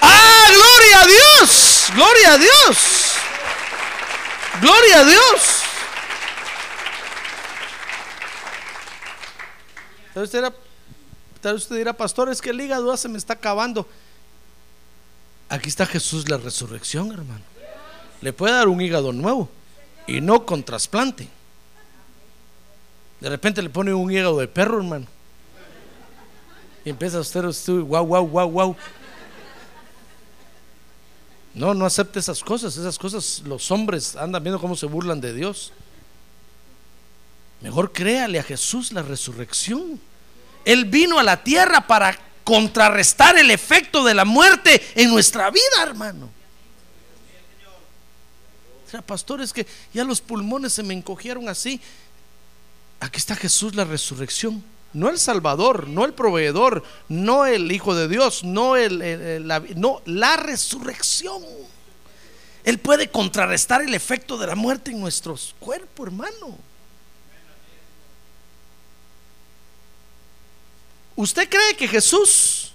[0.00, 1.86] Ah, gloria a Dios.
[1.94, 2.76] Gloria a Dios.
[4.60, 5.60] Gloria a Dios.
[10.14, 10.54] Tal vez usted dirá,
[11.40, 13.88] tal usted dirá, pastor, es que el hígado se me está acabando.
[15.48, 17.42] Aquí está Jesús la resurrección, hermano.
[18.20, 19.50] Le puede dar un hígado nuevo
[20.06, 21.28] y no con trasplante.
[23.20, 25.06] De repente le pone un hígado de perro, hermano.
[26.84, 28.76] Y empieza usted, usted wow, wow, wow, wow.
[31.52, 32.76] No, no acepte esas cosas.
[32.76, 35.72] Esas cosas los hombres andan viendo cómo se burlan de Dios.
[37.60, 40.00] Mejor créale a Jesús la resurrección.
[40.64, 45.82] Él vino a la tierra para contrarrestar el efecto de la muerte en nuestra vida,
[45.82, 46.30] hermano.
[49.06, 51.80] Pastor, es que ya los pulmones se me encogieron así.
[52.98, 54.62] Aquí está Jesús la resurrección.
[54.92, 60.02] No el Salvador, no el proveedor, no el Hijo de Dios, no, el- la, no,
[60.04, 61.42] la resurrección.
[62.64, 66.58] Él puede contrarrestar el efecto de la muerte en nuestros cuerpos, hermano.
[71.16, 72.72] ¿Usted cree que Jesús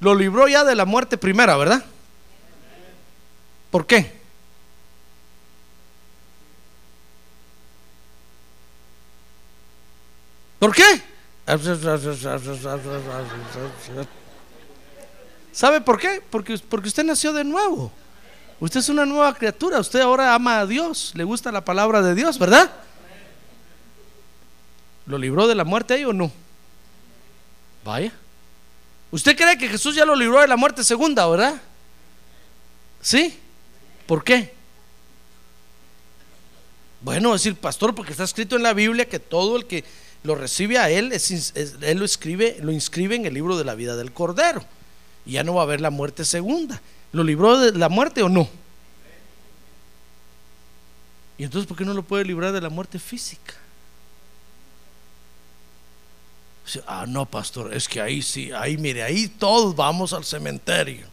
[0.00, 1.84] lo libró ya de la muerte primera, verdad?
[3.70, 4.17] ¿Por qué?
[10.58, 11.02] ¿Por qué?
[15.52, 16.22] ¿Sabe por qué?
[16.28, 17.92] Porque, porque usted nació de nuevo.
[18.60, 19.78] Usted es una nueva criatura.
[19.78, 21.12] Usted ahora ama a Dios.
[21.14, 22.70] Le gusta la palabra de Dios, ¿verdad?
[25.06, 26.30] ¿Lo libró de la muerte ahí o no?
[27.84, 28.12] Vaya.
[29.10, 31.54] ¿Usted cree que Jesús ya lo libró de la muerte segunda, verdad?
[33.00, 33.38] ¿Sí?
[34.06, 34.54] ¿Por qué?
[37.00, 39.84] Bueno, decir, pastor, porque está escrito en la Biblia que todo el que
[40.22, 43.96] lo recibe a él, él lo escribe, lo inscribe en el libro de la vida
[43.96, 44.64] del Cordero.
[45.24, 46.80] Y ya no va a haber la muerte segunda.
[47.12, 48.48] ¿Lo libró de la muerte o no?
[51.38, 53.54] ¿Y entonces por qué no lo puede librar de la muerte física?
[56.86, 61.06] Ah, no, pastor, es que ahí sí, ahí mire, ahí todos vamos al cementerio.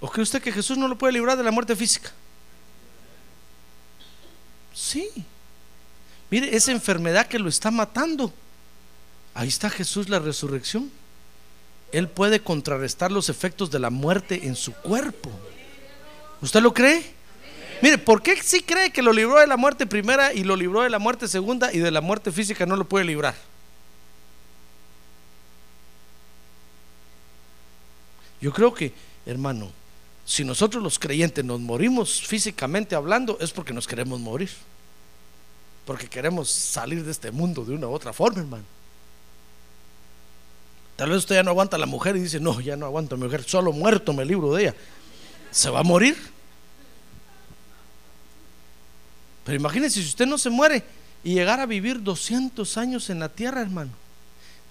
[0.00, 2.12] ¿O cree usted que Jesús no lo puede librar de la muerte física?
[4.74, 5.08] Sí.
[6.30, 8.32] Mire, esa enfermedad que lo está matando.
[9.34, 10.90] Ahí está Jesús la resurrección.
[11.92, 15.30] Él puede contrarrestar los efectos de la muerte en su cuerpo.
[16.40, 17.14] ¿Usted lo cree?
[17.82, 20.82] Mire, ¿por qué sí cree que lo libró de la muerte primera y lo libró
[20.82, 23.34] de la muerte segunda y de la muerte física no lo puede librar?
[28.40, 28.92] Yo creo que,
[29.24, 29.70] hermano,
[30.26, 34.50] si nosotros los creyentes nos morimos físicamente hablando, es porque nos queremos morir.
[35.84, 38.64] Porque queremos salir de este mundo de una u otra forma, hermano.
[40.96, 43.16] Tal vez usted ya no aguanta a la mujer y dice, no, ya no aguanto
[43.16, 44.74] a mi mujer, solo muerto me libro de ella.
[45.50, 46.16] ¿Se va a morir?
[49.44, 50.84] Pero imagínense si usted no se muere
[51.22, 53.90] y llegara a vivir 200 años en la tierra, hermano.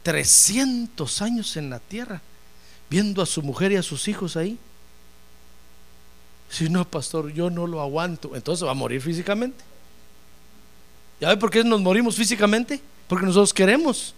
[0.01, 2.21] 300 años en la tierra,
[2.89, 4.57] viendo a su mujer y a sus hijos ahí.
[6.53, 9.63] Si no, pastor, yo no lo aguanto, entonces va a morir físicamente.
[11.19, 12.79] ¿Ya ve por qué nos morimos físicamente?
[13.07, 14.13] Porque nosotros queremos.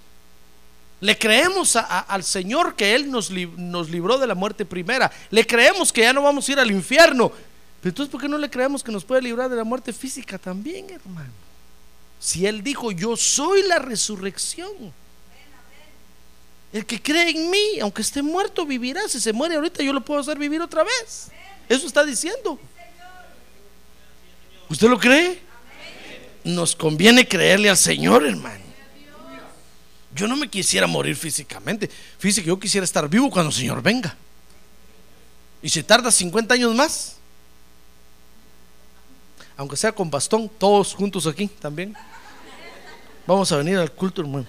[1.00, 5.10] Le creemos al Señor que Él nos, nos libró de la muerte primera.
[5.30, 7.32] Le creemos que ya no vamos a ir al infierno.
[7.80, 10.38] Pero entonces, ¿por qué no le creemos que nos puede librar de la muerte física
[10.38, 11.32] también, hermano?
[12.20, 14.74] Si Él dijo, yo soy la resurrección.
[16.74, 19.08] El que cree en mí, aunque esté muerto, vivirá.
[19.08, 21.32] Si se muere ahorita, yo lo puedo hacer vivir otra vez.
[21.68, 22.60] Eso está diciendo.
[24.70, 25.40] ¿Usted lo cree?
[26.44, 28.64] Nos conviene creerle al Señor, hermano.
[30.14, 31.90] Yo no me quisiera morir físicamente.
[32.18, 34.16] Fíjese que yo quisiera estar vivo cuando el Señor venga.
[35.62, 37.18] Y si tarda 50 años más,
[39.58, 41.96] aunque sea con bastón, todos juntos aquí también.
[43.28, 44.46] Vamos a venir al culto, hermano.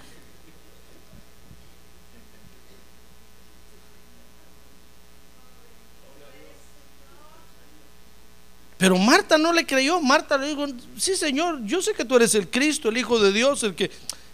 [8.79, 10.01] Pero Marta no le creyó.
[10.01, 10.66] Marta le dijo,
[10.99, 13.91] sí Señor, yo sé que tú eres el Cristo, el Hijo de Dios, el que,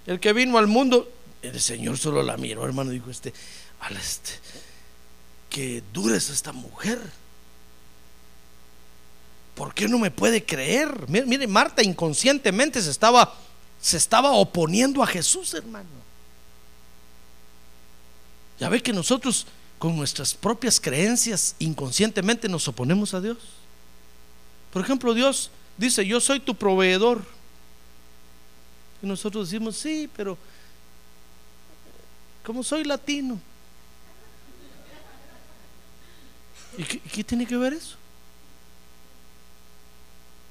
[0.06, 1.10] el que vino al mundo.
[1.42, 3.32] El Señor solo la miró, hermano, dijo este,
[3.80, 4.32] "Ala, este,
[5.50, 6.98] que dura es esta mujer.
[9.54, 11.08] ¿Por qué no me puede creer?
[11.08, 13.34] Mire, mire, Marta inconscientemente se estaba,
[13.80, 15.88] se estaba oponiendo a Jesús, hermano.
[18.58, 19.46] Ya ve que nosotros
[19.78, 23.38] con nuestras propias creencias inconscientemente nos oponemos a Dios.
[24.72, 27.22] Por ejemplo, Dios dice, yo soy tu proveedor.
[29.02, 30.38] Y nosotros decimos, sí, pero
[32.44, 33.38] como soy latino.
[36.78, 37.96] ¿Y qué, qué tiene que ver eso?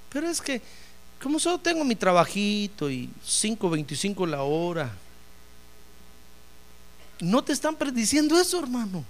[0.10, 0.62] Pero es que,
[1.22, 4.92] como solo tengo mi trabajito y 5.25 la hora,
[7.20, 9.04] no te están prediciendo eso, hermano.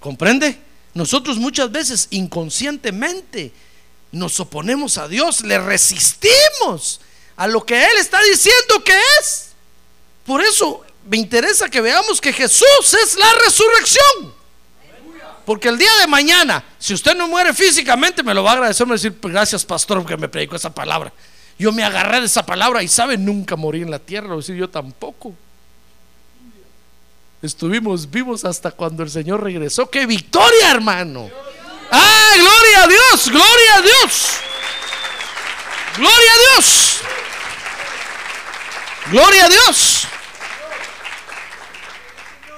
[0.00, 0.58] ¿Comprende?
[0.94, 3.52] Nosotros muchas veces inconscientemente
[4.12, 7.00] nos oponemos a Dios, le resistimos
[7.36, 9.48] a lo que Él está diciendo que es.
[10.24, 14.34] Por eso me interesa que veamos que Jesús es la resurrección.
[15.44, 18.86] Porque el día de mañana, si usted no muere físicamente, me lo va a agradecer,
[18.86, 21.12] me va a decir, gracias pastor que me predicó esa palabra.
[21.58, 24.56] Yo me agarré de esa palabra y sabe, nunca morí en la tierra, o decir
[24.56, 25.34] yo tampoco.
[27.44, 29.90] Estuvimos vivos hasta cuando el Señor regresó.
[29.90, 31.28] ¡Qué victoria, hermano!
[31.90, 33.28] ¡Ah, gloria a Dios!
[33.28, 34.30] ¡Gloria a Dios!
[35.98, 37.00] ¡Gloria a Dios!
[39.10, 40.06] ¡Gloria a Dios!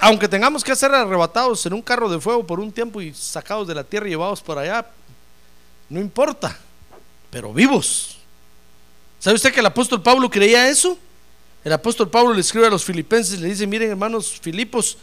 [0.02, 3.66] Aunque tengamos que ser arrebatados en un carro de fuego por un tiempo y sacados
[3.66, 4.86] de la tierra y llevados por allá,
[5.88, 6.56] no importa,
[7.28, 8.18] pero vivos.
[9.18, 10.96] ¿Sabe usted que el apóstol Pablo creía eso?
[11.66, 14.98] El apóstol Pablo le escribe a los filipenses le dice, miren hermanos Filipos,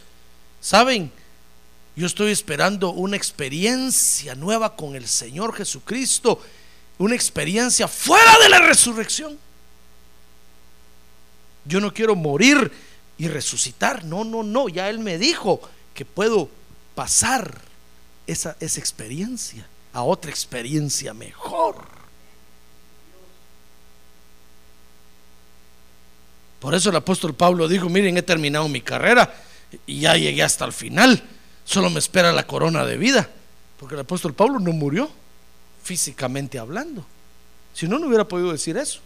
[0.62, 1.12] ¿saben?
[1.94, 6.40] Yo estoy esperando una experiencia nueva con el Señor Jesucristo,
[6.96, 9.38] una experiencia fuera de la resurrección.
[11.66, 12.72] Yo no quiero morir
[13.18, 15.60] y resucitar, no, no, no, ya Él me dijo
[15.92, 16.48] que puedo
[16.94, 17.60] pasar
[18.26, 21.93] esa, esa experiencia a otra experiencia mejor.
[26.64, 29.34] Por eso el apóstol Pablo dijo, miren, he terminado mi carrera
[29.86, 31.22] y ya llegué hasta el final.
[31.62, 33.28] Solo me espera la corona de vida.
[33.78, 35.10] Porque el apóstol Pablo no murió,
[35.82, 37.04] físicamente hablando.
[37.74, 39.00] Si no, no hubiera podido decir eso.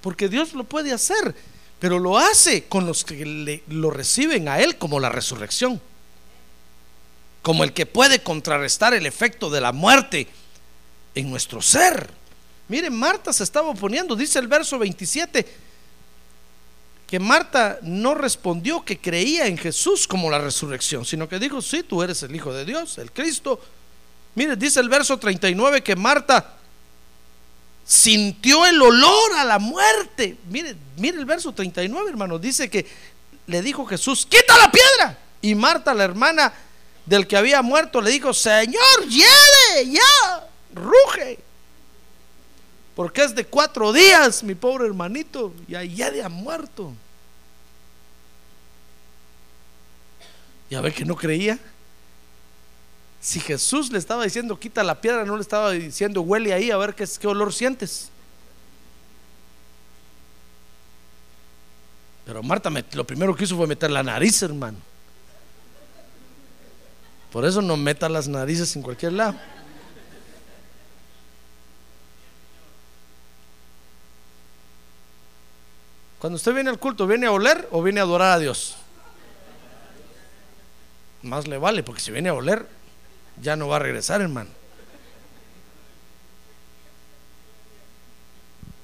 [0.00, 1.34] Porque Dios lo puede hacer,
[1.80, 5.80] pero lo hace con los que lo reciben a Él como la resurrección.
[7.42, 10.28] Como el que puede contrarrestar el efecto de la muerte
[11.16, 12.08] en nuestro ser.
[12.68, 15.66] Miren, Marta se estaba oponiendo, dice el verso 27
[17.08, 21.82] que Marta no respondió que creía en Jesús como la resurrección, sino que dijo, sí,
[21.82, 23.58] tú eres el Hijo de Dios, el Cristo.
[24.34, 26.54] Mire, dice el verso 39 que Marta
[27.82, 30.36] sintió el olor a la muerte.
[30.50, 32.86] Mire, mire el verso 39, hermano, dice que
[33.46, 35.18] le dijo Jesús, quita la piedra.
[35.40, 36.52] Y Marta, la hermana
[37.06, 41.38] del que había muerto, le dijo, Señor, lleve, ya, ruge.
[42.98, 46.92] Porque es de cuatro días, mi pobre hermanito, y ya de ha muerto.
[50.68, 51.60] Ya ve que no creía.
[53.20, 56.76] Si Jesús le estaba diciendo quita la piedra, no le estaba diciendo huele ahí a
[56.76, 58.10] ver qué, qué olor sientes.
[62.26, 64.78] Pero Marta lo primero que hizo fue meter la nariz, hermano.
[67.30, 69.38] Por eso no meta las narices en cualquier lado.
[76.18, 78.76] Cuando usted viene al culto, ¿viene a oler o viene a adorar a Dios?
[81.22, 82.66] Más le vale, porque si viene a oler,
[83.40, 84.50] ya no va a regresar, hermano.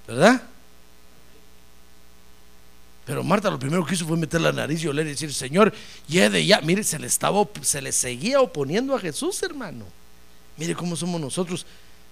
[0.07, 0.43] ¿Verdad?
[3.05, 5.72] Pero Marta lo primero que hizo fue meter la nariz y oler y decir, Señor,
[6.09, 6.61] de ya.
[6.61, 9.85] Mire, se le estaba, se le seguía oponiendo a Jesús, hermano.
[10.57, 11.66] Mire cómo somos nosotros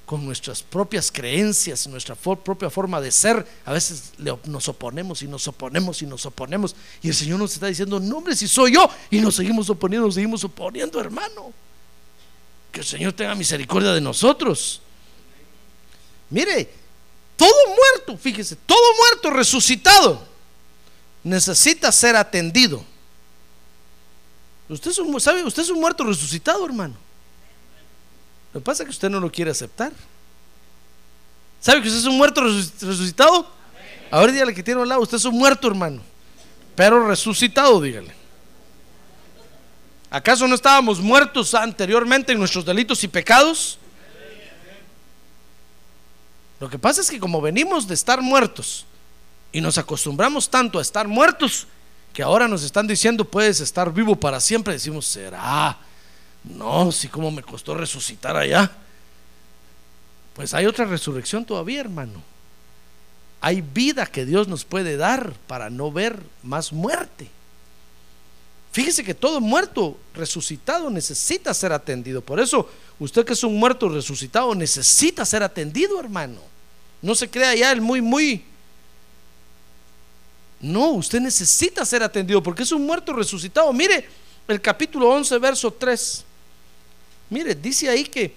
[0.06, 3.46] con nuestras propias creencias, nuestra propia forma de ser.
[3.64, 4.12] A veces
[4.44, 6.74] nos oponemos y nos oponemos y nos oponemos.
[7.02, 8.88] Y el Señor nos está diciendo, no hombre, si soy yo.
[9.10, 11.52] Y nos seguimos oponiendo, nos seguimos oponiendo, hermano.
[12.70, 14.80] Que el Señor tenga misericordia de nosotros.
[16.30, 16.70] Mire,
[17.36, 20.26] todo muerto, fíjese, todo muerto resucitado
[21.22, 22.84] necesita ser atendido.
[24.68, 25.44] Usted ¿sabe?
[25.44, 26.94] Usted es un muerto resucitado, hermano.
[28.52, 29.92] Lo que pasa es que usted no lo quiere aceptar.
[31.60, 33.46] ¿Sabe que usted es un muerto resucitado?
[34.10, 36.02] Ahora dígale que tiene un lado, usted es un muerto, hermano.
[36.74, 38.14] Pero resucitado, dígale.
[40.10, 43.78] ¿Acaso no estábamos muertos anteriormente en nuestros delitos y pecados?
[46.60, 48.84] Lo que pasa es que como venimos de estar muertos
[49.50, 51.66] y nos acostumbramos tanto a estar muertos
[52.12, 55.78] que ahora nos están diciendo puedes estar vivo para siempre, decimos, ¿será?
[56.44, 58.70] No, si como me costó resucitar allá.
[60.34, 62.22] Pues hay otra resurrección todavía, hermano.
[63.40, 67.28] Hay vida que Dios nos puede dar para no ver más muerte.
[68.72, 72.22] Fíjese que todo muerto resucitado necesita ser atendido.
[72.22, 72.68] Por eso,
[72.98, 76.40] usted que es un muerto resucitado necesita ser atendido, hermano.
[77.02, 78.44] No se crea ya el muy, muy.
[80.60, 83.70] No, usted necesita ser atendido porque es un muerto resucitado.
[83.72, 84.08] Mire
[84.48, 86.24] el capítulo 11, verso 3.
[87.32, 88.34] Mire, dice ahí que,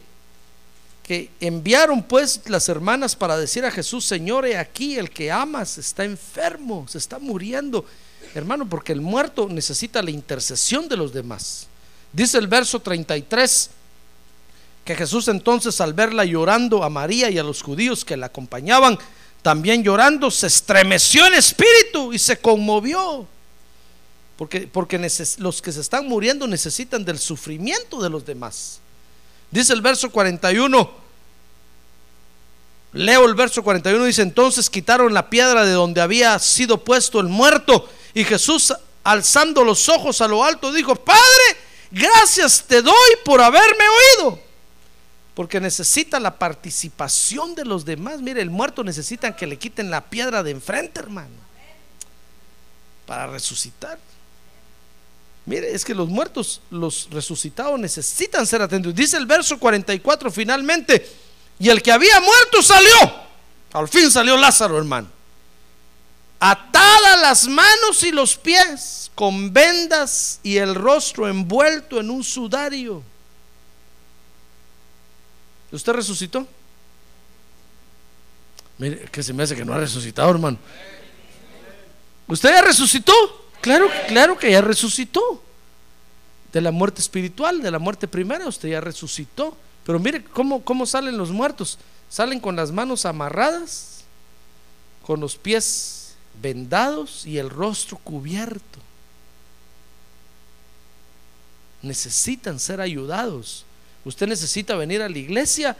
[1.04, 5.78] que enviaron pues las hermanas para decir a Jesús, Señor, he aquí el que amas
[5.78, 7.86] está enfermo, se está muriendo.
[8.34, 11.68] Hermano, porque el muerto necesita la intercesión de los demás.
[12.14, 13.70] Dice el verso 33
[14.86, 18.98] que Jesús entonces al verla llorando a María y a los judíos que la acompañaban,
[19.42, 23.28] también llorando, se estremeció en espíritu y se conmovió.
[24.38, 24.98] Porque, porque
[25.38, 28.80] los que se están muriendo necesitan del sufrimiento de los demás.
[29.56, 30.92] Dice el verso 41.
[32.92, 37.28] Leo el verso 41, dice, entonces quitaron la piedra de donde había sido puesto el
[37.28, 41.22] muerto y Jesús, alzando los ojos a lo alto, dijo, Padre,
[41.90, 43.86] gracias te doy por haberme
[44.20, 44.40] oído.
[45.34, 48.22] Porque necesita la participación de los demás.
[48.22, 51.36] Mire, el muerto necesita que le quiten la piedra de enfrente, hermano.
[53.06, 54.00] Para resucitar.
[55.46, 58.96] Mire, es que los muertos, los resucitados necesitan ser atendidos.
[58.96, 61.08] Dice el verso 44 finalmente,
[61.60, 63.26] y el que había muerto salió.
[63.74, 65.08] Al fin salió Lázaro, hermano.
[66.40, 73.04] Atada las manos y los pies, con vendas y el rostro envuelto en un sudario.
[75.72, 76.48] ¿Usted resucitó?
[78.78, 80.58] Mire, que se me hace que no ha resucitado, hermano.
[82.28, 83.14] ¿Usted ya resucitó?
[83.66, 85.42] Claro, claro que ya resucitó.
[86.54, 89.58] De la muerte espiritual, de la muerte primera, usted ya resucitó.
[89.84, 91.80] Pero mire cómo, cómo salen los muertos.
[92.08, 94.04] Salen con las manos amarradas,
[95.04, 98.78] con los pies vendados y el rostro cubierto.
[101.82, 103.66] Necesitan ser ayudados.
[104.06, 105.76] Usted necesita venir a la iglesia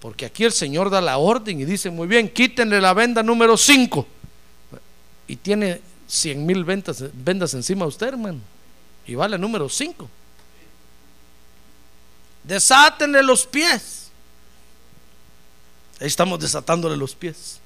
[0.00, 3.56] porque aquí el Señor da la orden y dice, muy bien, quítenle la venda número
[3.56, 4.04] 5.
[5.28, 5.80] Y tiene
[6.10, 8.40] cien mil vendas, vendas encima de usted, hermano.
[9.06, 10.08] Y vale número 5.
[12.42, 14.10] Desátenle los pies.
[16.00, 17.60] Ahí estamos desatándole los pies.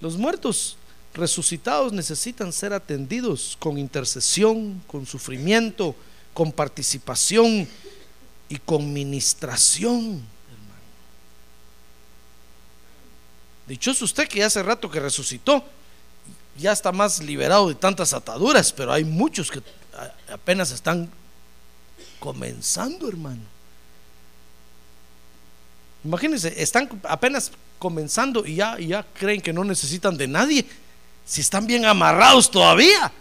[0.00, 0.76] Los muertos
[1.14, 5.94] resucitados necesitan ser atendidos con intercesión, con sufrimiento,
[6.34, 7.68] con participación
[8.48, 10.22] y con ministración.
[13.68, 15.64] Dichoso usted que hace rato que resucitó
[16.56, 19.62] ya está más liberado de tantas ataduras, pero hay muchos que
[20.30, 21.10] apenas están
[22.18, 23.42] comenzando, hermano.
[26.04, 30.66] Imagínense, están apenas comenzando y ya, ya creen que no necesitan de nadie.
[31.24, 33.12] Si están bien amarrados todavía,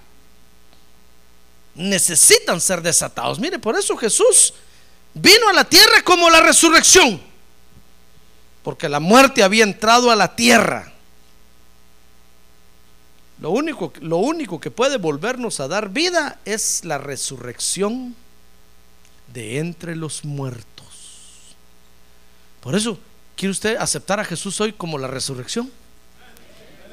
[1.75, 3.39] necesitan ser desatados.
[3.39, 4.53] Mire, por eso Jesús
[5.13, 7.21] vino a la tierra como la resurrección,
[8.63, 10.90] porque la muerte había entrado a la tierra
[13.41, 18.15] lo único, lo único que puede volvernos a dar vida es la resurrección
[19.33, 21.55] de entre los muertos.
[22.61, 22.99] Por eso,
[23.35, 25.71] ¿quiere usted aceptar a Jesús hoy como la resurrección?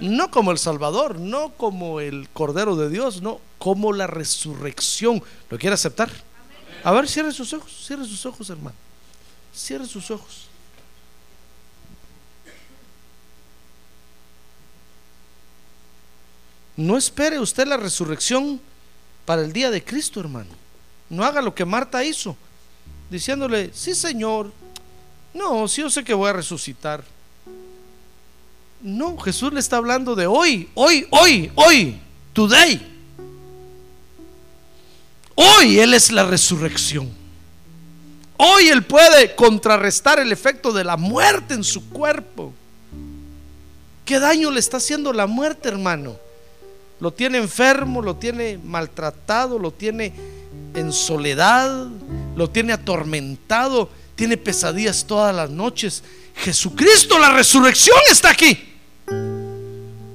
[0.01, 5.22] No como el Salvador, no como el Cordero de Dios, no, como la resurrección.
[5.51, 6.11] ¿Lo quiere aceptar?
[6.82, 8.76] A ver, cierre sus ojos, cierre sus ojos, hermano.
[9.53, 10.47] Cierre sus ojos.
[16.79, 18.61] No espere usted la resurrección
[19.24, 20.51] para el día de Cristo, hermano.
[21.11, 22.37] No haga lo que Marta hizo,
[23.11, 24.53] diciéndole, sí, Señor.
[25.35, 27.03] No, sí, yo sé que voy a resucitar.
[28.81, 32.01] No, Jesús le está hablando de hoy, hoy, hoy, hoy,
[32.33, 32.81] today.
[35.35, 37.11] Hoy Él es la resurrección.
[38.37, 42.53] Hoy Él puede contrarrestar el efecto de la muerte en su cuerpo.
[44.05, 46.28] ¿Qué daño le está haciendo la muerte, hermano?
[47.01, 50.12] Lo tiene enfermo, lo tiene maltratado, lo tiene
[50.74, 51.86] en soledad,
[52.34, 56.03] lo tiene atormentado, tiene pesadillas todas las noches.
[56.34, 58.64] Jesucristo, la resurrección está aquí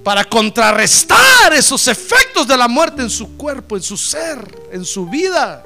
[0.04, 5.06] para contrarrestar esos efectos de la muerte en su cuerpo, en su ser, en su
[5.08, 5.64] vida.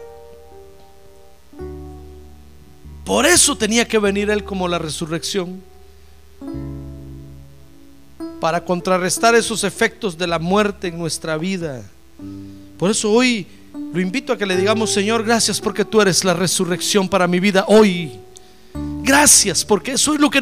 [3.04, 5.64] Por eso tenía que venir Él como la resurrección.
[8.40, 11.84] Para contrarrestar esos efectos de la muerte en nuestra vida.
[12.78, 13.48] Por eso hoy
[13.94, 17.40] lo invito a que le digamos, Señor, gracias porque tú eres la resurrección para mi
[17.40, 18.12] vida hoy.
[19.02, 20.42] Gracias porque eso es lo que...